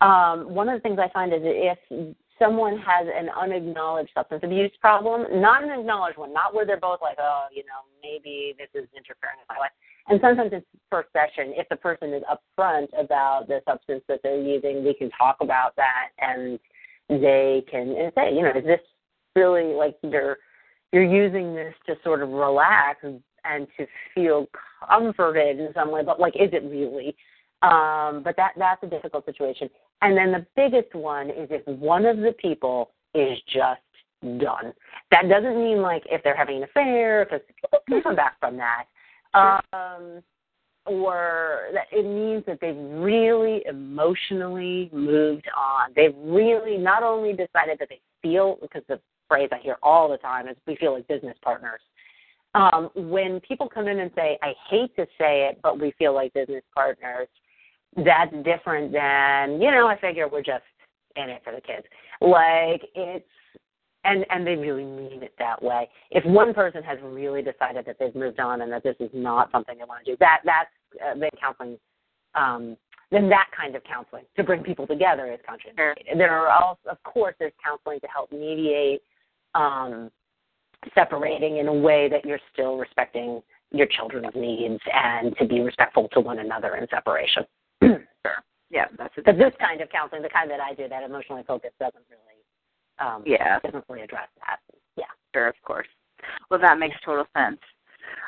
Um, 0.02 0.54
one 0.54 0.68
of 0.68 0.76
the 0.76 0.82
things 0.82 1.00
I 1.00 1.10
find 1.10 1.32
is 1.32 1.42
if 1.44 1.78
someone 2.40 2.78
has 2.78 3.08
an 3.14 3.30
unacknowledged 3.30 4.12
substance 4.14 4.42
abuse 4.44 4.72
problem, 4.82 5.42
not 5.42 5.64
an 5.64 5.80
acknowledged 5.80 6.18
one, 6.18 6.34
not 6.34 6.54
where 6.54 6.66
they're 6.66 6.80
both 6.80 7.00
like, 7.02 7.18
oh, 7.20 7.46
you 7.54 7.64
know, 7.64 7.88
maybe 8.04 8.56
this 8.58 8.68
is 8.74 8.88
interfering 8.96 9.38
with 9.40 9.48
my 9.50 9.58
life. 9.58 9.72
And 10.08 10.20
sometimes 10.22 10.52
it's 10.54 10.66
first 10.92 11.10
session. 11.14 11.54
If 11.56 11.68
the 11.70 11.76
person 11.76 12.14
is 12.14 12.24
upfront 12.30 12.88
about 13.00 13.48
the 13.48 13.62
substance 13.68 14.04
that 14.08 14.20
they're 14.22 14.42
using, 14.42 14.84
we 14.84 14.94
can 14.94 15.10
talk 15.12 15.38
about 15.42 15.76
that 15.78 16.10
and 16.20 16.60
they 17.10 17.64
can 17.70 17.96
and 17.98 18.12
say, 18.16 18.34
you 18.34 18.42
know, 18.42 18.52
is 18.56 18.66
this 18.66 18.80
really 19.36 19.74
like 19.74 19.98
you're 20.04 20.38
you're 20.92 21.04
using 21.04 21.56
this 21.56 21.74
to 21.88 21.96
sort 22.04 22.22
of 22.22 22.30
relax 22.30 23.00
and 23.04 23.68
to 23.78 23.86
feel 24.14 24.48
comforted 24.88 25.60
in 25.60 25.72
some 25.74 25.92
way, 25.92 26.04
but 26.04 26.20
like 26.20 26.36
is 26.36 26.50
it 26.54 26.64
really? 26.64 27.16
Um, 27.66 28.22
but 28.24 28.36
that 28.38 28.52
that's 28.58 28.84
a 28.84 28.88
difficult 28.88 29.26
situation. 29.26 29.70
And 30.02 30.16
then 30.16 30.32
the 30.32 30.46
biggest 30.56 30.94
one 30.94 31.30
is 31.30 31.48
if 31.50 31.66
one 31.68 32.06
of 32.06 32.18
the 32.18 32.34
people 32.34 32.92
is 33.14 33.38
just 33.48 33.82
done. 34.40 34.74
That 35.12 35.30
doesn't 35.30 35.58
mean 35.58 35.82
like 35.82 36.04
if 36.10 36.24
they're 36.24 36.36
having 36.36 36.58
an 36.58 36.64
affair, 36.64 37.26
because 37.26 37.42
people 37.48 37.80
can 37.88 38.02
come 38.02 38.16
back 38.16 38.40
from 38.40 38.58
that. 38.58 38.86
Um, 39.34 40.22
or 40.86 41.70
that 41.74 41.88
it 41.92 42.06
means 42.06 42.44
that 42.46 42.60
they've 42.62 42.76
really 42.78 43.64
emotionally 43.68 44.90
moved 44.94 45.48
on. 45.58 45.92
They've 45.96 46.16
really 46.18 46.78
not 46.78 47.02
only 47.04 47.32
decided 47.32 47.80
that 47.80 47.90
they 47.90 48.00
feel, 48.22 48.58
because 48.62 48.84
the 48.88 49.00
phrase 49.28 49.50
I 49.52 49.58
hear 49.60 49.78
all 49.82 50.10
the 50.10 50.18
time 50.18 50.48
is 50.48 50.56
we 50.68 50.76
feel 50.76 50.94
like 50.94 51.08
business 51.08 51.38
partners. 51.42 51.82
Um, 52.54 52.90
when 52.96 53.40
people 53.42 53.68
come 53.68 53.88
in 53.88 54.00
and 54.00 54.12
say, 54.16 54.38
I 54.42 54.54
hate 54.70 54.96
to 54.96 55.06
say 55.18 55.50
it, 55.50 55.60
but 55.62 55.80
we 55.80 55.92
feel 55.98 56.14
like 56.14 56.34
business 56.34 56.64
partners, 56.74 57.28
that's 57.96 58.34
different 58.44 58.92
than, 58.92 59.62
you 59.62 59.72
know, 59.72 59.88
I 59.88 59.98
figure 60.00 60.28
we're 60.28 60.42
just 60.42 60.64
in 61.16 61.30
it 61.30 61.42
for 61.44 61.54
the 61.54 61.62
kids. 61.62 61.86
Like 62.22 62.82
it's 62.96 63.26
and 64.04 64.26
and 64.30 64.46
they 64.46 64.56
really 64.56 64.86
mean 64.86 65.24
it 65.24 65.34
that 65.40 65.62
way. 65.62 65.90
If 66.12 66.26
one 66.26 66.54
person 66.54 66.84
has 66.84 67.00
really 67.04 67.42
decided 67.42 67.86
that 67.86 67.98
they've 68.00 68.16
moved 68.16 68.40
on 68.40 68.62
and 68.62 68.72
that 68.72 68.84
this 68.84 68.96
is 69.00 69.10
not 69.14 69.52
something 69.52 69.78
they 69.78 69.84
want 69.84 70.06
to 70.06 70.12
do, 70.12 70.18
that 70.20 70.42
that's 70.46 70.70
uh, 71.04 71.18
then 71.18 71.30
counseling. 71.40 71.78
Um, 72.36 72.78
then 73.12 73.30
that 73.30 73.48
kind 73.56 73.76
of 73.76 73.84
counseling 73.84 74.26
to 74.36 74.44
bring 74.44 74.64
people 74.64 74.88
together 74.88 75.32
is 75.32 75.40
contraindicated. 75.48 76.18
There 76.18 76.34
are 76.34 76.50
also, 76.50 76.90
of 76.90 77.02
course, 77.04 77.36
there's 77.40 77.54
counseling 77.64 78.00
to 78.00 78.08
help 78.08 78.32
mediate 78.32 79.02
um, 79.54 80.12
separating 80.94 81.58
in 81.58 81.68
a 81.68 81.74
way 81.74 82.10
that 82.10 82.26
you're 82.26 82.40
still 82.52 82.78
respecting 82.78 83.42
your 83.72 83.88
children's 83.88 84.36
needs 84.36 84.82
and 84.92 85.36
to 85.38 85.46
be 85.46 85.62
respectful 85.62 86.08
to 86.14 86.20
one 86.20 86.40
another 86.40 86.76
in 86.76 86.88
separation. 86.90 87.46
Sure. 87.82 88.04
Yeah, 88.72 88.86
that's 88.98 89.14
a 89.18 89.22
this 89.34 89.54
kind 89.60 89.82
of 89.82 89.90
counseling, 89.90 90.22
the 90.22 90.30
kind 90.30 90.50
that 90.50 90.60
I 90.60 90.74
do, 90.74 90.88
that 90.90 91.04
emotionally 91.04 91.44
focused, 91.48 91.78
doesn't 91.80 92.04
really, 92.10 92.42
um, 93.00 93.24
Yeah. 93.26 93.60
doesn't 93.60 93.86
really 93.88 94.02
address 94.04 94.28
that. 94.46 94.60
Yeah. 94.96 95.06
Sure, 95.34 95.48
of 95.48 95.56
course. 95.64 95.88
Well, 96.50 96.60
that 96.60 96.80
makes 96.80 96.96
total 97.06 97.28
sense. 97.36 97.60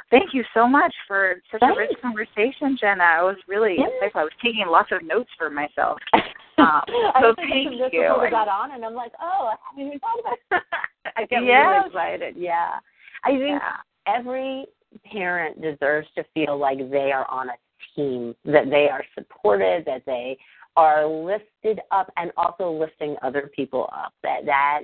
Thank 0.09 0.33
you 0.33 0.43
so 0.53 0.67
much 0.67 0.93
for 1.07 1.41
such 1.51 1.61
a 1.61 1.75
rich 1.75 1.91
conversation, 2.01 2.77
Jenna. 2.77 3.03
I 3.03 3.23
was 3.23 3.37
really 3.47 3.77
Yeah. 3.79 3.87
insightful. 4.01 4.21
I 4.21 4.23
was 4.23 4.33
taking 4.41 4.65
lots 4.67 4.91
of 4.91 5.01
notes 5.03 5.29
for 5.37 5.49
myself. 5.49 5.99
Um, 6.59 6.81
I 7.13 7.21
so 7.21 7.35
thank 7.35 7.71
you. 7.71 7.87
before 7.91 8.19
we 8.23 8.31
got 8.31 8.47
on, 8.47 8.71
and 8.71 8.83
I'm 8.83 8.95
like, 8.95 9.11
oh, 9.21 9.53
I 9.53 9.55
haven't 9.69 9.85
even 9.85 9.99
thought 9.99 10.19
about 10.19 10.37
it. 10.49 10.63
I 11.15 11.25
get 11.25 11.43
Yes. 11.43 11.67
really 11.67 11.85
excited. 11.85 12.35
Yeah. 12.35 12.79
I 13.23 13.29
think 13.29 13.61
Yeah. 13.61 13.77
every 14.07 14.65
parent 15.05 15.61
deserves 15.61 16.07
to 16.15 16.23
feel 16.33 16.57
like 16.57 16.79
they 16.89 17.11
are 17.11 17.29
on 17.29 17.49
a 17.49 17.53
team, 17.95 18.35
that 18.45 18.69
they 18.69 18.89
are 18.89 19.03
supported, 19.15 19.85
that 19.85 20.03
they 20.05 20.37
are 20.75 21.07
lifted 21.07 21.79
up, 21.91 22.11
and 22.17 22.31
also 22.37 22.71
lifting 22.71 23.15
other 23.21 23.49
people 23.55 23.89
up. 23.93 24.13
That 24.23 24.45
that 24.45 24.83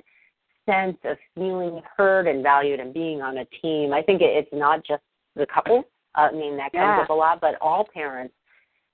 sense 0.66 0.96
of 1.04 1.16
feeling 1.34 1.82
heard 1.96 2.26
and 2.26 2.42
valued 2.42 2.80
and 2.80 2.92
being 2.92 3.22
on 3.22 3.38
a 3.38 3.44
team. 3.62 3.92
I 3.92 4.02
think 4.02 4.22
it, 4.22 4.36
it's 4.36 4.52
not 4.52 4.84
just 4.84 5.02
the 5.36 5.46
couple. 5.46 5.84
I 6.14 6.32
mean, 6.32 6.56
that 6.56 6.72
comes 6.72 6.96
Yeah. 6.96 7.02
up 7.02 7.10
a 7.10 7.14
lot, 7.14 7.40
but 7.40 7.56
all 7.60 7.84
parents 7.92 8.34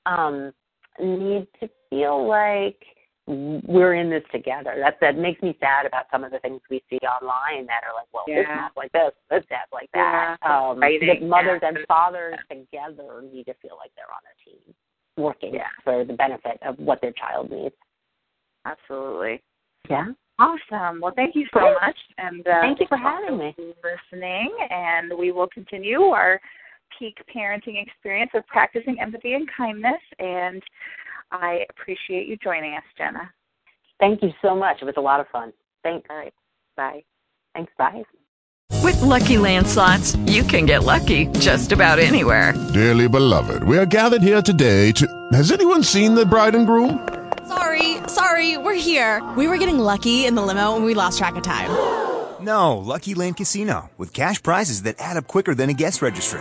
um, 0.06 0.52
need 0.98 1.46
to 1.60 1.68
feel 1.88 2.26
like 2.26 2.82
we're 3.30 3.94
in 3.94 4.10
this 4.10 4.24
together. 4.32 4.74
That 4.82 4.96
that 5.00 5.16
makes 5.16 5.40
me 5.42 5.56
sad 5.60 5.86
about 5.86 6.06
some 6.10 6.24
of 6.24 6.32
the 6.32 6.40
things 6.40 6.60
we 6.68 6.82
see 6.90 6.98
online 6.98 7.66
that 7.66 7.82
are 7.86 7.94
like, 7.94 8.08
well, 8.12 8.24
this 8.26 8.44
Yeah. 8.48 8.62
dad's 8.62 8.76
like 8.76 8.92
this, 8.92 9.12
this 9.30 9.44
dad's 9.48 9.70
like 9.72 9.90
that. 9.92 10.36
Yeah. 10.42 10.68
Um, 10.70 10.80
that 10.80 11.22
mothers 11.22 11.60
Yeah. 11.62 11.68
and 11.68 11.78
fathers 11.86 12.38
together 12.50 13.22
need 13.22 13.44
to 13.46 13.54
feel 13.54 13.76
like 13.78 13.92
they're 13.94 14.10
on 14.10 14.22
a 14.26 14.34
team, 14.44 14.74
working 15.16 15.54
Yeah. 15.54 15.68
for 15.84 16.04
the 16.04 16.14
benefit 16.14 16.58
of 16.62 16.78
what 16.78 17.00
their 17.00 17.12
child 17.12 17.50
needs. 17.50 17.74
Absolutely. 18.64 19.42
Yeah. 19.88 20.08
Awesome. 20.38 21.00
Well, 21.00 21.12
thank 21.14 21.37
you 21.37 21.46
so 21.52 21.60
Great. 21.60 21.74
much. 21.83 21.98
And 22.18 22.46
uh, 22.46 22.60
Thank 22.62 22.81
you 22.81 22.87
for 22.88 22.96
having 22.96 23.38
me. 23.38 23.54
for 23.56 23.92
Listening, 24.10 24.50
and 24.70 25.12
we 25.16 25.33
will 25.33 25.48
continue 25.48 26.00
our 26.04 26.40
peak 26.98 27.16
parenting 27.35 27.81
experience 27.81 28.31
of 28.35 28.46
practicing 28.46 28.98
empathy 29.00 29.35
and 29.35 29.48
kindness. 29.56 30.00
And 30.18 30.62
I 31.33 31.64
appreciate 31.70 32.26
you 32.26 32.37
joining 32.37 32.74
us, 32.74 32.83
Jenna. 32.96 33.31
Thank 33.98 34.22
you 34.22 34.33
so 34.42 34.56
much. 34.56 34.78
It 34.81 34.85
was 34.85 34.94
a 34.96 35.00
lot 35.00 35.20
of 35.20 35.28
fun. 35.28 35.52
Thanks. 35.83 36.06
All 36.10 36.16
right. 36.16 36.35
Bye. 36.76 37.04
Thanks. 37.54 37.72
Bye. 37.78 38.02
With 38.83 39.00
Lucky 39.02 39.37
Land 39.37 39.66
slots, 39.66 40.16
you 40.26 40.42
can 40.42 40.64
get 40.64 40.85
lucky 40.85 41.26
just 41.38 41.72
about 41.72 41.98
anywhere. 41.98 42.54
Dearly 42.72 43.08
beloved, 43.08 43.62
we 43.64 43.76
are 43.76 43.87
gathered 43.87 44.22
here 44.22 44.40
today 44.40 44.92
to. 44.92 45.06
Has 45.33 45.52
anyone 45.52 45.83
seen 45.83 46.14
the 46.14 46.24
bride 46.24 46.54
and 46.54 46.66
groom? 46.66 47.06
Sorry, 47.46 47.96
sorry, 48.06 48.56
we're 48.58 48.74
here. 48.74 49.28
We 49.37 49.48
were 49.48 49.58
getting 49.58 49.78
lucky 49.78 50.24
in 50.24 50.35
the 50.35 50.42
limo 50.42 50.76
and 50.76 50.85
we 50.85 50.94
lost 50.94 51.18
track 51.18 51.37
of 51.37 51.42
time. 51.42 51.70
No, 52.40 52.78
Lucky 52.78 53.14
Land 53.14 53.37
Casino, 53.37 53.90
with 53.98 54.14
cash 54.14 54.42
prizes 54.42 54.85
that 54.85 54.96
add 54.98 55.16
up 55.18 55.26
quicker 55.26 55.54
than 55.54 55.68
a 55.68 55.74
guest 55.74 56.00
registry. 56.00 56.40